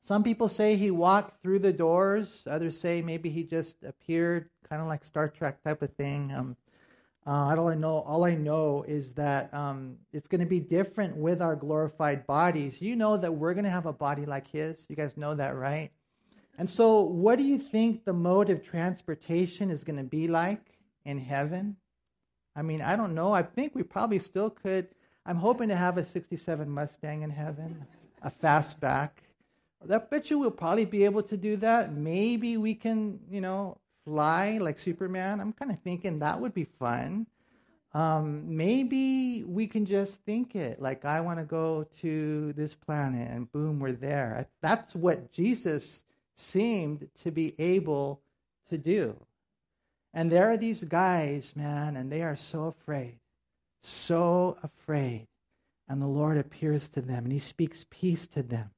[0.00, 2.46] Some people say he walked through the doors.
[2.48, 6.32] Others say maybe he just appeared, kind of like Star Trek type of thing.
[6.32, 6.56] Um,
[7.26, 11.16] uh, all I know, all I know is that um, it's going to be different
[11.16, 12.80] with our glorified bodies.
[12.80, 14.86] You know that we're going to have a body like His.
[14.88, 15.90] You guys know that, right?
[16.58, 20.76] And so, what do you think the mode of transportation is going to be like
[21.04, 21.76] in heaven?
[22.56, 23.32] I mean, I don't know.
[23.32, 24.88] I think we probably still could.
[25.24, 27.86] I'm hoping to have a 67 Mustang in heaven,
[28.22, 29.10] a fastback.
[29.88, 31.94] I bet you we'll probably be able to do that.
[31.94, 35.40] Maybe we can, you know, fly like Superman.
[35.40, 37.28] I'm kind of thinking that would be fun.
[37.94, 43.30] Um, maybe we can just think it like I want to go to this planet,
[43.30, 44.48] and boom, we're there.
[44.60, 46.04] That's what Jesus
[46.38, 48.20] seemed to be able
[48.70, 49.16] to do.
[50.14, 53.18] And there are these guys, man, and they are so afraid,
[53.82, 55.26] so afraid.
[55.88, 58.70] And the Lord appears to them and he speaks peace to them.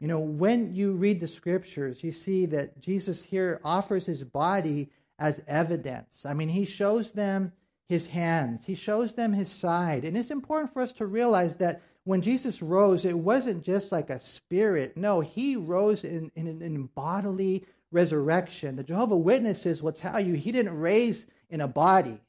[0.00, 4.88] You know, when you read the scriptures, you see that Jesus here offers his body
[5.18, 6.24] as evidence.
[6.24, 7.52] I mean, he shows them
[7.88, 10.04] his hands, he shows them his side.
[10.04, 14.10] And it's important for us to realize that when Jesus rose, it wasn't just like
[14.10, 14.96] a spirit.
[14.96, 18.76] No, he rose in, in, in bodily resurrection.
[18.76, 22.20] The Jehovah Witnesses will tell you he didn't raise in a body.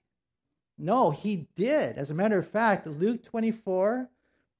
[0.78, 1.98] No, he did.
[1.98, 4.10] As a matter of fact, Luke 24,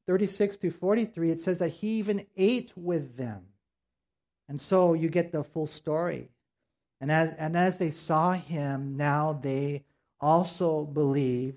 [0.08, 3.42] 36 to 43, it says that he even ate with them.
[4.48, 6.30] And so you get the full story.
[7.00, 9.84] And as, and as they saw him, now they
[10.20, 11.56] also believe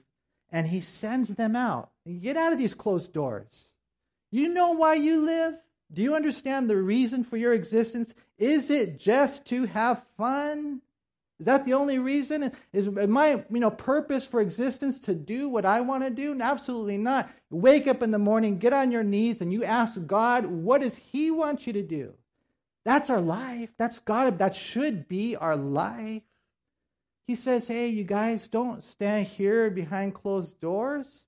[0.54, 1.90] and he sends them out.
[2.20, 3.64] Get out of these closed doors.
[4.30, 5.56] You know why you live?
[5.92, 8.14] Do you understand the reason for your existence?
[8.38, 10.82] Is it just to have fun?
[11.38, 12.52] Is that the only reason?
[12.72, 16.38] Is my you know purpose for existence to do what I want to do?
[16.40, 17.30] Absolutely not.
[17.50, 20.94] Wake up in the morning, get on your knees, and you ask God, what does
[20.94, 22.14] He want you to do?
[22.84, 23.70] That's our life.
[23.78, 24.38] That's God.
[24.38, 26.22] That should be our life.
[27.26, 31.26] He says, Hey, you guys, don't stand here behind closed doors.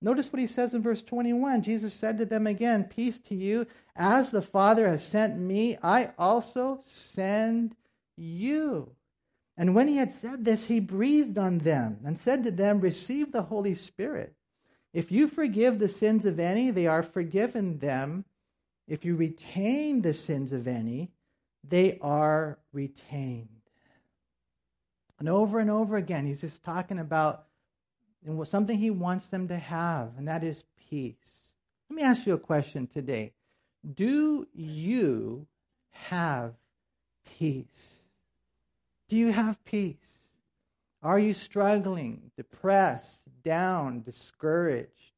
[0.00, 1.62] Notice what he says in verse 21.
[1.62, 3.66] Jesus said to them again, Peace to you.
[3.96, 7.74] As the Father has sent me, I also send
[8.16, 8.92] you.
[9.56, 13.32] And when he had said this, he breathed on them and said to them, Receive
[13.32, 14.34] the Holy Spirit.
[14.92, 18.24] If you forgive the sins of any, they are forgiven them.
[18.86, 21.10] If you retain the sins of any,
[21.68, 23.48] they are retained.
[25.18, 27.47] And over and over again, he's just talking about
[28.44, 31.52] something he wants them to have, and that is peace.
[31.88, 33.32] Let me ask you a question today.
[33.94, 35.46] Do you
[35.90, 36.54] have
[37.24, 37.98] peace?
[39.08, 39.96] Do you have peace?
[41.02, 45.12] Are you struggling, depressed, down, discouraged?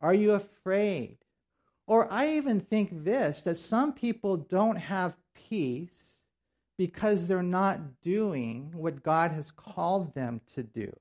[0.00, 1.18] Are you afraid?
[1.86, 6.18] Or I even think this that some people don't have peace
[6.76, 10.92] because they're not doing what God has called them to do.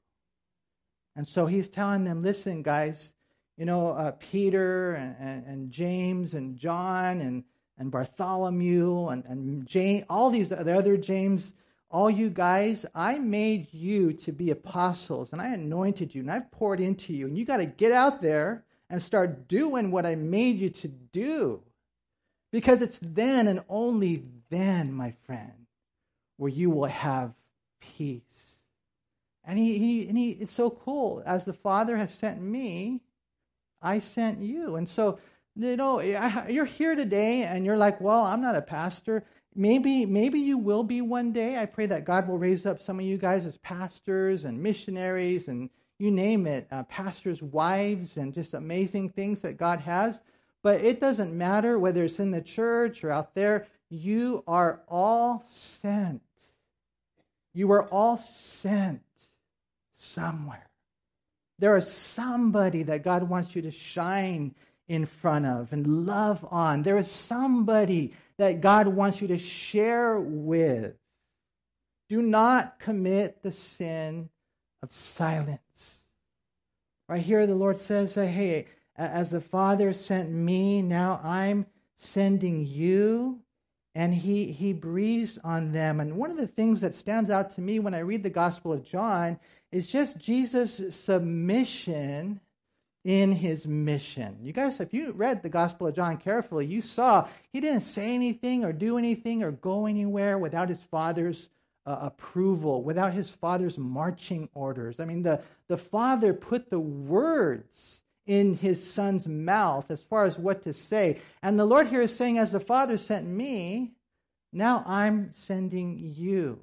[1.16, 3.14] And so he's telling them, listen, guys,
[3.58, 7.44] you know, uh, Peter and, and, and, James and John and,
[7.78, 11.54] and Bartholomew and, and all these the other James,
[11.90, 16.50] all you guys, I made you to be apostles and I anointed you and I've
[16.52, 17.28] poured into you.
[17.28, 20.88] And you got to get out there and start doing what I made you to
[20.88, 21.62] do.
[22.52, 25.68] Because it's then and only then, my friend,
[26.38, 27.34] where you will have
[27.80, 28.51] peace.
[29.52, 31.22] And he, he, and he, it's so cool.
[31.26, 33.02] As the Father has sent me,
[33.82, 34.78] I sent you.
[34.78, 35.20] And so,
[35.58, 36.00] you know,
[36.48, 39.26] you're here today and you're like, well, I'm not a pastor.
[39.54, 41.60] Maybe, maybe you will be one day.
[41.60, 45.50] I pray that God will raise up some of you guys as pastors and missionaries
[45.50, 50.24] and you name it, uh, pastors' wives and just amazing things that God has.
[50.64, 53.68] But it doesn't matter whether it's in the church or out there.
[53.90, 56.22] You are all sent.
[57.54, 59.02] You are all sent
[60.02, 60.70] somewhere.
[61.60, 64.56] There is somebody that God wants you to shine
[64.88, 66.82] in front of and love on.
[66.82, 70.96] There is somebody that God wants you to share with.
[72.10, 74.30] Do not commit the sin
[74.82, 76.00] of silence.
[77.08, 78.66] Right here, the Lord says, Hey,
[78.98, 83.40] as the Father sent me, now I'm sending you.
[83.94, 86.00] And he, he breathes on them.
[86.00, 88.72] And one of the things that stands out to me when I read the Gospel
[88.72, 89.38] of John
[89.72, 92.40] is just Jesus' submission
[93.04, 94.38] in his mission.
[94.42, 98.14] You guys, if you read the Gospel of John carefully, you saw he didn't say
[98.14, 101.50] anything or do anything or go anywhere without his father's
[101.86, 105.00] uh, approval, without his father's marching orders.
[105.00, 110.38] I mean, the, the father put the words in his son's mouth as far as
[110.38, 111.20] what to say.
[111.42, 113.94] And the Lord here is saying, as the father sent me,
[114.54, 116.60] now I'm sending you.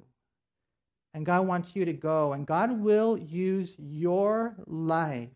[1.13, 5.29] And God wants you to go, and God will use your life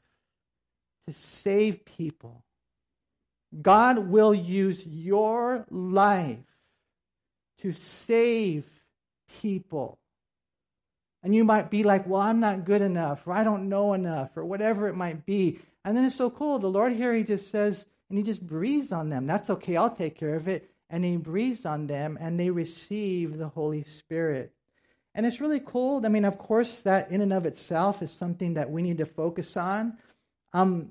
[1.08, 2.44] to save people.
[3.62, 6.38] God will use your life
[7.62, 8.66] to save
[9.42, 10.00] people.
[11.24, 14.36] And you might be like, well, I'm not good enough, or I don't know enough,
[14.36, 15.60] or whatever it might be.
[15.86, 16.60] And then it's so cool.
[16.60, 19.26] The Lord here, He just says, and He just breathes on them.
[19.26, 20.70] That's okay, I'll take care of it.
[20.90, 24.54] And He breathes on them, and they receive the Holy Spirit.
[25.16, 26.04] And it's really cool.
[26.06, 29.06] I mean, of course, that in and of itself is something that we need to
[29.06, 29.98] focus on.
[30.54, 30.90] Um,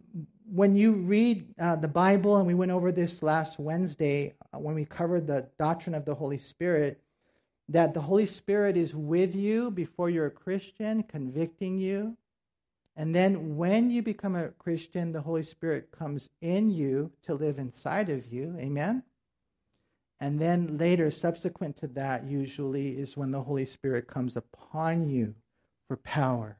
[0.52, 4.74] when you read uh, the Bible, and we went over this last Wednesday uh, when
[4.74, 7.00] we covered the doctrine of the Holy Spirit,
[7.68, 12.16] that the Holy Spirit is with you before you're a Christian, convicting you.
[12.96, 17.58] And then when you become a Christian, the Holy Spirit comes in you to live
[17.58, 18.54] inside of you.
[18.58, 19.02] Amen?
[20.22, 25.34] And then later, subsequent to that, usually is when the Holy Spirit comes upon you
[25.88, 26.58] for power.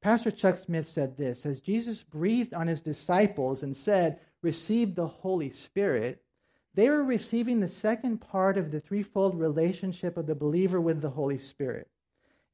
[0.00, 5.06] Pastor Chuck Smith said this As Jesus breathed on his disciples and said, Receive the
[5.06, 6.24] Holy Spirit,
[6.72, 11.10] they were receiving the second part of the threefold relationship of the believer with the
[11.10, 11.90] Holy Spirit.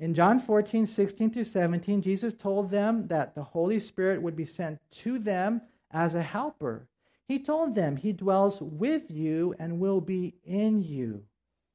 [0.00, 4.44] In John 14, 16 through 17, Jesus told them that the Holy Spirit would be
[4.44, 6.88] sent to them as a helper.
[7.28, 11.22] He told them he dwells with you and will be in you.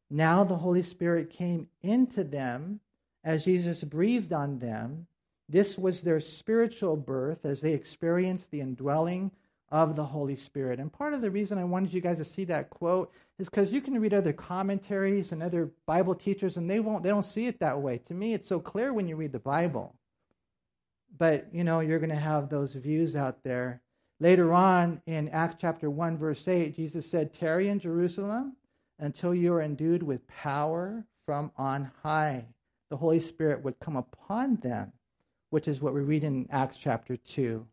[0.09, 2.81] Now the Holy Spirit came into them
[3.23, 5.07] as Jesus breathed on them
[5.53, 9.29] this was their spiritual birth as they experienced the indwelling
[9.69, 10.79] of the Holy Spirit.
[10.79, 13.71] And part of the reason I wanted you guys to see that quote is because
[13.71, 17.45] you can read other commentaries and other Bible teachers, and they won't they don't see
[17.45, 17.99] it that way.
[17.99, 19.93] To me, it's so clear when you read the Bible.
[21.19, 23.79] But you know, you're gonna have those views out there.
[24.23, 28.55] Later on in Acts chapter 1, verse 8, Jesus said, Tarry in Jerusalem
[28.99, 32.45] until you are endued with power from on high.
[32.89, 34.93] The Holy Spirit would come upon them,
[35.49, 37.67] which is what we read in Acts chapter 2.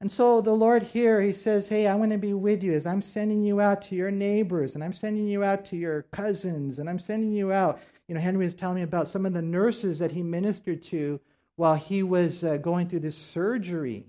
[0.00, 2.86] And so the Lord here, He says, Hey, I want to be with you as
[2.86, 6.78] I'm sending you out to your neighbors, and I'm sending you out to your cousins,
[6.78, 7.80] and I'm sending you out.
[8.06, 11.18] You know, Henry was telling me about some of the nurses that he ministered to
[11.56, 14.06] while he was uh, going through this surgery.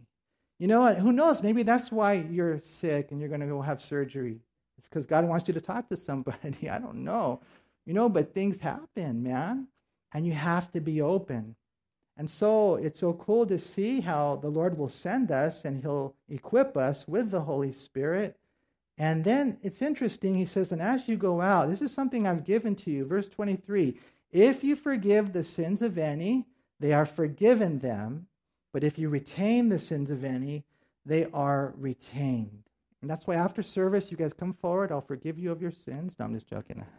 [0.59, 0.97] You know what?
[0.97, 1.43] Who knows?
[1.43, 4.39] Maybe that's why you're sick and you're going to go have surgery.
[4.77, 6.69] It's because God wants you to talk to somebody.
[6.69, 7.41] I don't know.
[7.85, 9.67] You know, but things happen, man.
[10.13, 11.55] And you have to be open.
[12.17, 16.15] And so it's so cool to see how the Lord will send us and He'll
[16.29, 18.37] equip us with the Holy Spirit.
[18.97, 22.45] And then it's interesting, He says, and as you go out, this is something I've
[22.45, 23.05] given to you.
[23.05, 23.97] Verse 23
[24.31, 26.45] If you forgive the sins of any,
[26.79, 28.27] they are forgiven them.
[28.73, 30.65] But if you retain the sins of any,
[31.05, 32.63] they are retained.
[33.01, 34.91] And that's why after service, you guys come forward.
[34.91, 36.15] I'll forgive you of your sins.
[36.19, 36.83] No, I'm just joking.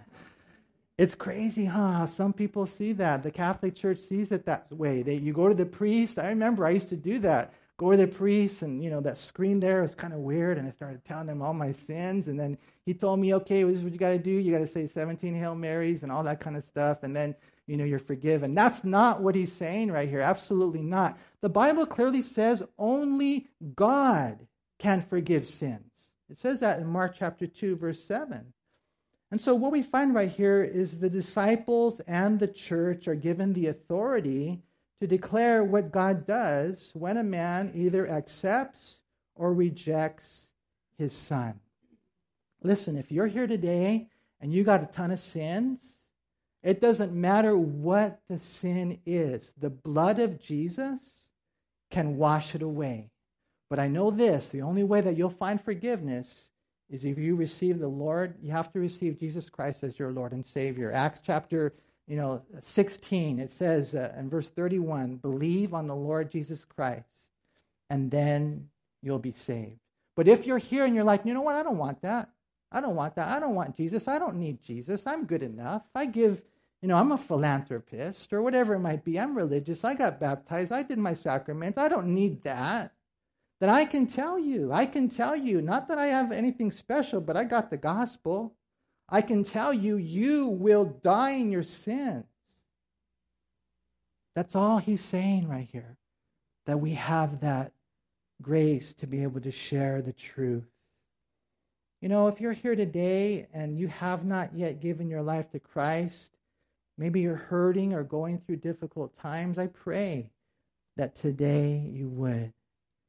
[0.96, 2.06] It's crazy, huh?
[2.06, 3.24] Some people see that.
[3.24, 5.02] The Catholic Church sees it that way.
[5.02, 6.20] They, you go to the priest.
[6.20, 7.52] I remember I used to do that.
[7.76, 10.56] Go to the priest, and you know that screen there was kind of weird.
[10.56, 12.56] And I started telling him all my sins, and then
[12.86, 14.30] he told me, "Okay, this is what you got to do.
[14.30, 17.34] You got to say 17 Hail Marys and all that kind of stuff, and then
[17.66, 20.20] you know you're forgiven." That's not what he's saying right here.
[20.20, 21.18] Absolutely not.
[21.45, 24.47] The Bible clearly says only God
[24.78, 25.92] can forgive sins.
[26.30, 28.51] It says that in Mark chapter 2, verse 7.
[29.30, 33.53] And so, what we find right here is the disciples and the church are given
[33.53, 34.62] the authority
[35.01, 39.01] to declare what God does when a man either accepts
[39.34, 40.49] or rejects
[40.97, 41.61] his son.
[42.62, 44.09] Listen, if you're here today
[44.40, 45.92] and you got a ton of sins,
[46.62, 51.13] it doesn't matter what the sin is, the blood of Jesus
[51.95, 53.09] can wash it away.
[53.70, 56.51] But I know this the only way that you'll find forgiveness
[56.90, 60.32] is if you receive the Lord, you have to receive Jesus Christ as your Lord
[60.32, 60.92] and Savior.
[60.92, 61.72] Acts chapter
[62.07, 67.30] you know 16 it says uh, in verse 31 believe on the Lord Jesus Christ
[67.88, 68.68] and then
[69.01, 69.78] you'll be saved.
[70.16, 71.57] But if you're here and you're like, "You know what?
[71.57, 72.28] I don't want that.
[72.72, 73.28] I don't want that.
[73.28, 74.09] I don't want Jesus.
[74.09, 75.07] I don't need Jesus.
[75.07, 75.82] I'm good enough.
[75.95, 76.42] I give
[76.85, 79.18] you know, I'm a philanthropist or whatever it might be.
[79.18, 79.85] I'm religious.
[79.85, 80.70] I got baptized.
[80.70, 81.78] I did my sacraments.
[81.78, 82.95] I don't need that
[83.61, 87.20] then I can tell you, I can tell you, not that I have anything special,
[87.20, 88.55] but I got the gospel.
[89.09, 92.24] I can tell you, you will die in your sins.
[94.35, 95.97] That's all he's saying right here,
[96.66, 97.72] that we have that
[98.43, 100.68] grace to be able to share the truth.
[102.03, 105.59] You know, if you're here today and you have not yet given your life to
[105.59, 106.32] Christ,
[106.99, 110.30] maybe you're hurting or going through difficult times, I pray
[110.97, 112.53] that today you would.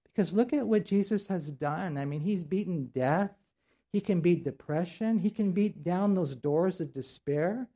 [0.06, 1.98] Because look at what Jesus has done.
[1.98, 3.32] I mean, he's beaten death,
[3.92, 7.68] he can beat depression, he can beat down those doors of despair,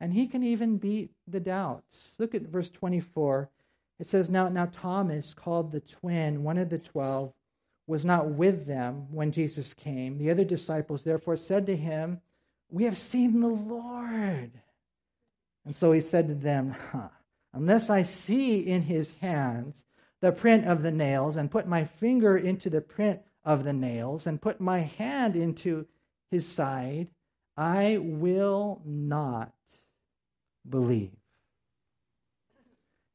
[0.00, 2.14] and he can even beat the doubts.
[2.18, 3.48] Look at verse 24.
[4.00, 7.32] It says, Now, now Thomas, called the twin, one of the twelve,
[7.86, 10.18] was not with them when Jesus came.
[10.18, 12.20] The other disciples therefore said to him,
[12.68, 14.50] We have seen the Lord.
[15.64, 17.08] And so he said to them, huh,
[17.52, 19.84] Unless I see in his hands
[20.20, 24.26] the print of the nails and put my finger into the print of the nails
[24.26, 25.86] and put my hand into
[26.30, 27.08] his side,
[27.56, 29.52] I will not
[30.68, 31.12] believe.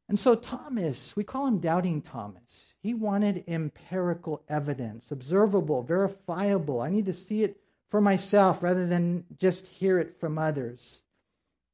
[0.09, 2.73] And so, Thomas, we call him Doubting Thomas.
[2.81, 6.81] He wanted empirical evidence, observable, verifiable.
[6.81, 11.01] I need to see it for myself rather than just hear it from others.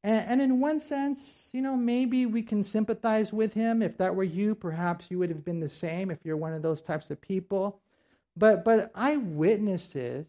[0.04, 3.82] And, and in one sense, you know, maybe we can sympathize with him.
[3.82, 6.62] If that were you, perhaps you would have been the same if you're one of
[6.62, 7.80] those types of people.
[8.36, 10.26] But, but eyewitnesses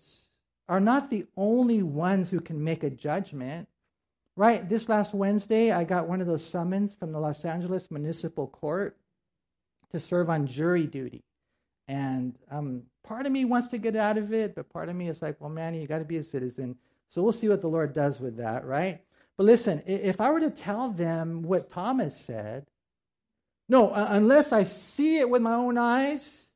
[0.68, 3.68] are not the only ones who can make a judgment.
[4.36, 4.68] Right?
[4.68, 8.96] This last Wednesday, I got one of those summons from the Los Angeles Municipal Court
[9.92, 11.22] to serve on jury duty.
[11.86, 15.08] And um, part of me wants to get out of it, but part of me
[15.08, 16.76] is like, well, man, you got to be a citizen.
[17.08, 19.00] So we'll see what the Lord does with that, right?
[19.36, 22.66] But listen, if I were to tell them what Thomas said,
[23.68, 26.46] no, unless I see it with my own eyes,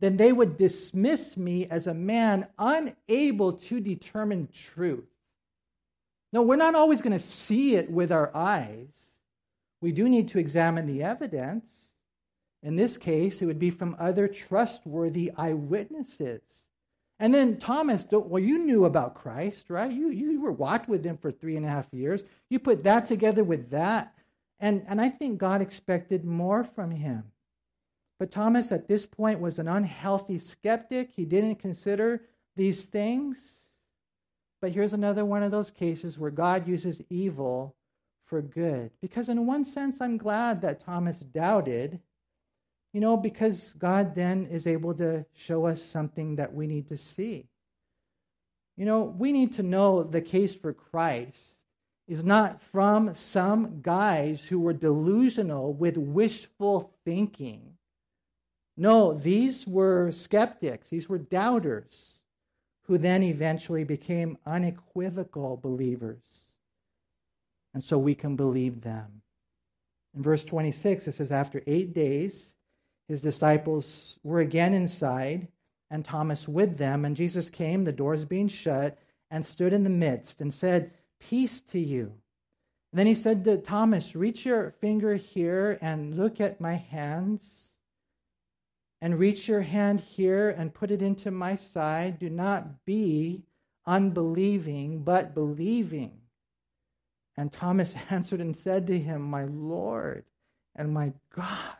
[0.00, 5.08] then they would dismiss me as a man unable to determine truth.
[6.32, 8.88] No, we're not always going to see it with our eyes.
[9.80, 11.66] We do need to examine the evidence.
[12.62, 16.42] In this case, it would be from other trustworthy eyewitnesses.
[17.20, 19.90] And then Thomas, well, you knew about Christ, right?
[19.90, 22.24] You, you were walked with him for three and a half years.
[22.50, 24.12] You put that together with that.
[24.58, 27.24] And, and I think God expected more from him.
[28.18, 31.10] But Thomas, at this point, was an unhealthy skeptic.
[31.14, 32.22] He didn't consider
[32.56, 33.38] these things.
[34.60, 37.74] But here's another one of those cases where God uses evil
[38.24, 38.90] for good.
[39.02, 42.00] Because, in one sense, I'm glad that Thomas doubted
[42.94, 46.96] you know, because God then is able to show us something that we need to
[46.96, 47.48] see.
[48.76, 51.54] You know, we need to know the case for Christ
[52.06, 57.74] is not from some guys who were delusional with wishful thinking.
[58.76, 62.20] No, these were skeptics, these were doubters
[62.82, 66.58] who then eventually became unequivocal believers.
[67.72, 69.22] And so we can believe them.
[70.14, 72.53] In verse 26, it says, After eight days,
[73.08, 75.48] his disciples were again inside,
[75.90, 77.04] and Thomas with them.
[77.04, 78.98] And Jesus came, the doors being shut,
[79.30, 82.12] and stood in the midst and said, Peace to you.
[82.92, 87.72] And then he said to Thomas, Reach your finger here and look at my hands.
[89.00, 92.18] And reach your hand here and put it into my side.
[92.18, 93.44] Do not be
[93.86, 96.20] unbelieving, but believing.
[97.36, 100.24] And Thomas answered and said to him, My Lord
[100.74, 101.76] and my God.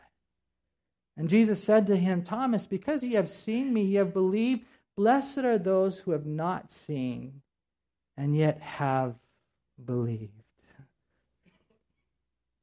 [1.17, 4.65] And Jesus said to him, Thomas, because you have seen me, you have believed.
[4.97, 7.41] Blessed are those who have not seen
[8.17, 9.15] and yet have
[9.85, 10.31] believed.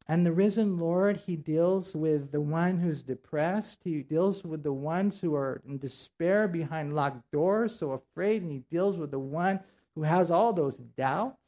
[0.09, 3.78] And the risen Lord, he deals with the one who's depressed.
[3.84, 8.42] He deals with the ones who are in despair behind locked doors, so afraid.
[8.42, 9.61] And he deals with the one
[9.94, 11.38] who has all those doubts.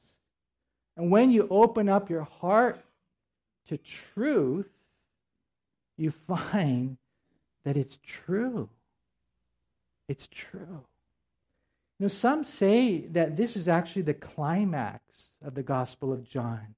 [0.97, 2.79] And when you open up your heart
[3.67, 4.71] to truth,
[5.97, 6.97] you find
[7.65, 8.69] that it's true.
[10.09, 10.85] It's true.
[11.99, 16.75] You know, some say that this is actually the climax of the Gospel of John.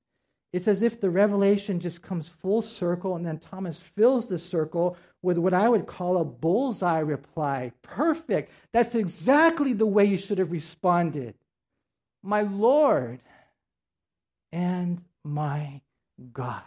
[0.52, 4.96] It's as if the revelation just comes full circle, and then Thomas fills the circle
[5.22, 7.72] with what I would call a bullseye reply.
[7.82, 8.52] Perfect.
[8.72, 11.34] That's exactly the way you should have responded.
[12.22, 13.20] My Lord
[14.52, 15.80] and my
[16.32, 16.62] God.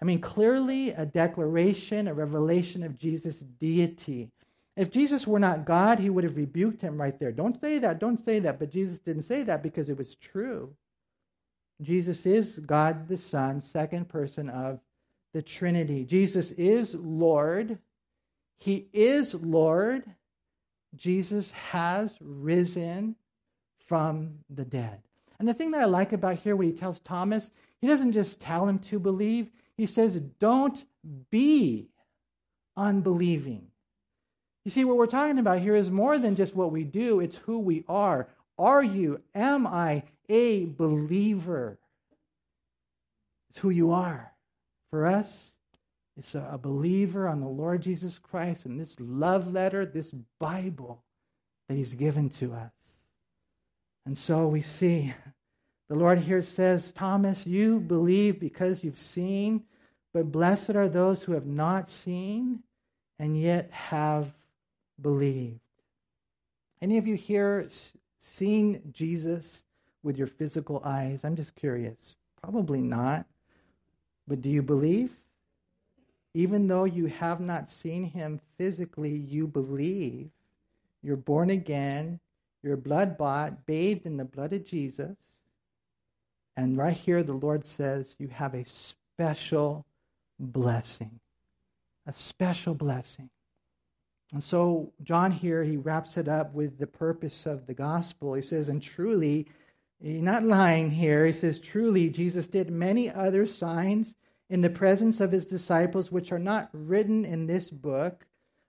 [0.00, 4.30] I mean, clearly a declaration, a revelation of Jesus' deity.
[4.76, 7.32] If Jesus were not God, he would have rebuked him right there.
[7.32, 8.60] Don't say that, don't say that.
[8.60, 10.72] But Jesus didn't say that because it was true.
[11.82, 14.80] Jesus is God the Son, second person of
[15.32, 16.04] the Trinity.
[16.04, 17.78] Jesus is Lord.
[18.58, 20.04] He is Lord.
[20.96, 23.14] Jesus has risen
[23.86, 25.00] from the dead.
[25.38, 28.40] And the thing that I like about here, when he tells Thomas, he doesn't just
[28.40, 30.84] tell him to believe, he says, don't
[31.30, 31.88] be
[32.76, 33.68] unbelieving.
[34.64, 37.36] You see, what we're talking about here is more than just what we do, it's
[37.36, 38.28] who we are.
[38.58, 41.78] Are you, am I a believer?
[43.48, 44.32] It's who you are.
[44.90, 45.52] For us,
[46.16, 50.10] it's a, believer on the Lord Jesus Christ and this love letter, this
[50.40, 51.04] Bible
[51.68, 52.72] that He's given to us.
[54.06, 55.14] And so we see
[55.88, 59.64] the Lord here says, Thomas, you believe because you've seen,
[60.12, 62.62] but blessed are those who have not seen
[63.18, 64.32] and yet have
[65.00, 65.60] believed.
[66.82, 67.68] Any of you here
[68.20, 69.64] seen Jesus
[70.02, 71.24] with your physical eyes?
[71.24, 72.14] I'm just curious.
[72.42, 73.26] Probably not.
[74.26, 75.10] But do you believe?
[76.34, 80.28] Even though you have not seen him physically, you believe.
[81.02, 82.20] You're born again.
[82.62, 85.16] You're blood bought, bathed in the blood of Jesus.
[86.58, 89.86] And right here, the Lord says, You have a special
[90.40, 91.20] blessing.
[92.04, 93.30] A special blessing.
[94.32, 98.34] And so, John here, he wraps it up with the purpose of the gospel.
[98.34, 99.46] He says, And truly,
[100.02, 101.26] he's not lying here.
[101.26, 104.16] He says, Truly, Jesus did many other signs
[104.50, 108.26] in the presence of his disciples, which are not written in this book,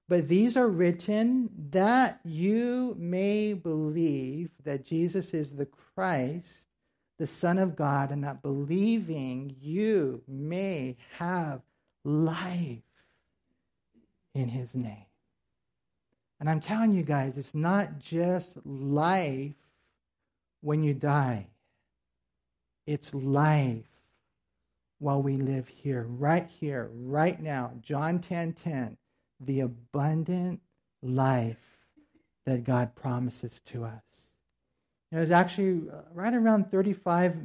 [0.08, 6.69] but these are written that you may believe that Jesus is the Christ
[7.20, 11.62] the Son of God, and that believing you may have
[12.06, 12.80] life
[14.34, 15.06] in his name.
[16.40, 19.54] And I'm telling you guys, it's not just life
[20.62, 21.48] when you die,
[22.88, 23.84] it's life
[25.00, 27.72] while we live here, right here, right now.
[27.82, 28.98] John 10 10,
[29.42, 30.62] the abundant
[31.02, 31.58] life
[32.46, 34.02] that God promises to us.
[35.12, 37.36] There's actually uh, right around 35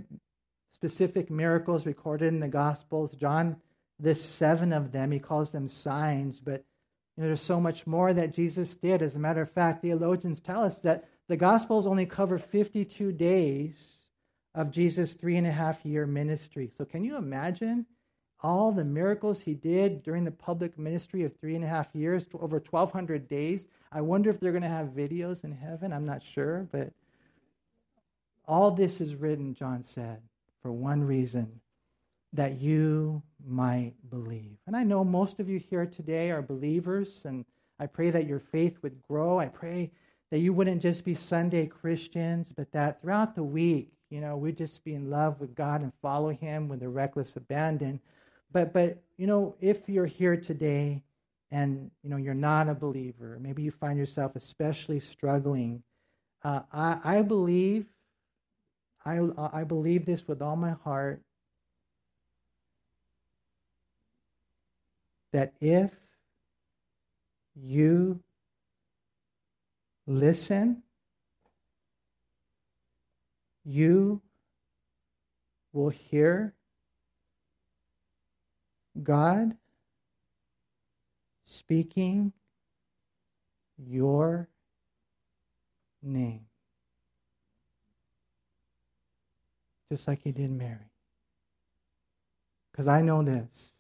[0.72, 3.12] specific miracles recorded in the Gospels.
[3.12, 3.56] John
[3.98, 5.10] this seven of them.
[5.10, 6.64] He calls them signs, but
[7.16, 9.02] you know, there's so much more that Jesus did.
[9.02, 13.98] As a matter of fact, theologians tell us that the Gospels only cover 52 days
[14.54, 16.70] of Jesus' three and a half year ministry.
[16.76, 17.86] So, can you imagine
[18.40, 22.26] all the miracles he did during the public ministry of three and a half years,
[22.34, 23.68] over 1,200 days?
[23.90, 25.92] I wonder if they're going to have videos in heaven.
[25.92, 26.92] I'm not sure, but
[28.46, 30.20] all this is written, John said,
[30.62, 31.60] for one reason
[32.32, 34.56] that you might believe.
[34.66, 37.44] And I know most of you here today are believers, and
[37.78, 39.38] I pray that your faith would grow.
[39.38, 39.90] I pray
[40.30, 44.56] that you wouldn't just be Sunday Christians, but that throughout the week, you know, we'd
[44.56, 48.00] just be in love with God and follow Him with a reckless abandon.
[48.52, 51.02] But, but you know, if you're here today
[51.50, 55.82] and you know you're not a believer, maybe you find yourself especially struggling.
[56.42, 57.86] Uh, I, I believe,
[59.06, 59.20] I,
[59.52, 61.20] I believe this with all my heart
[65.32, 65.90] that if
[67.54, 68.20] you
[70.06, 70.82] listen,
[73.64, 74.22] you
[75.72, 76.54] will hear
[79.02, 79.56] God
[81.44, 82.32] speaking
[83.76, 84.48] your
[86.02, 86.46] name.
[89.90, 90.90] Just like he did Mary.
[92.72, 93.70] Because I know this.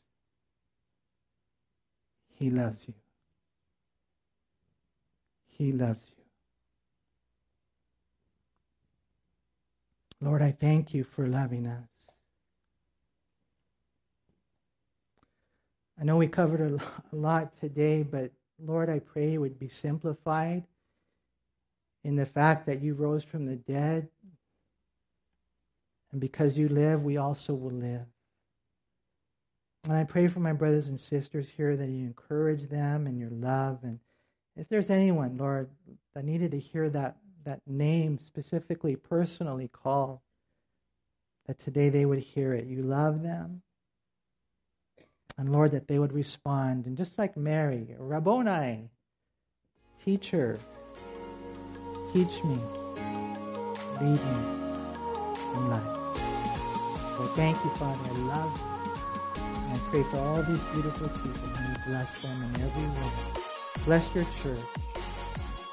[2.34, 2.94] He loves you.
[5.46, 6.24] He loves you.
[10.20, 11.88] Lord, I thank you for loving us.
[16.00, 20.64] I know we covered a lot today, but Lord, I pray it would be simplified
[22.04, 24.08] in the fact that you rose from the dead.
[26.14, 28.06] And because you live, we also will live.
[29.82, 33.30] And I pray for my brothers and sisters here that you encourage them in your
[33.30, 33.80] love.
[33.82, 33.98] And
[34.56, 35.70] if there's anyone, Lord,
[36.14, 40.20] that needed to hear that, that name specifically, personally called,
[41.48, 42.66] that today they would hear it.
[42.66, 43.62] You love them.
[45.36, 46.86] And Lord, that they would respond.
[46.86, 48.88] And just like Mary, Rabboni,
[50.04, 50.60] teacher,
[52.12, 52.60] teach me,
[54.00, 54.64] lead me
[55.56, 56.03] in life.
[57.16, 58.00] So thank you, Father.
[58.04, 58.64] I love you.
[59.74, 63.12] I pray for all these beautiful people and you bless them in every way.
[63.84, 64.58] Bless your church.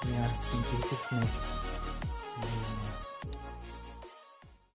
[0.05, 1.29] We ask in Jesus' name.
[2.37, 2.70] Amen.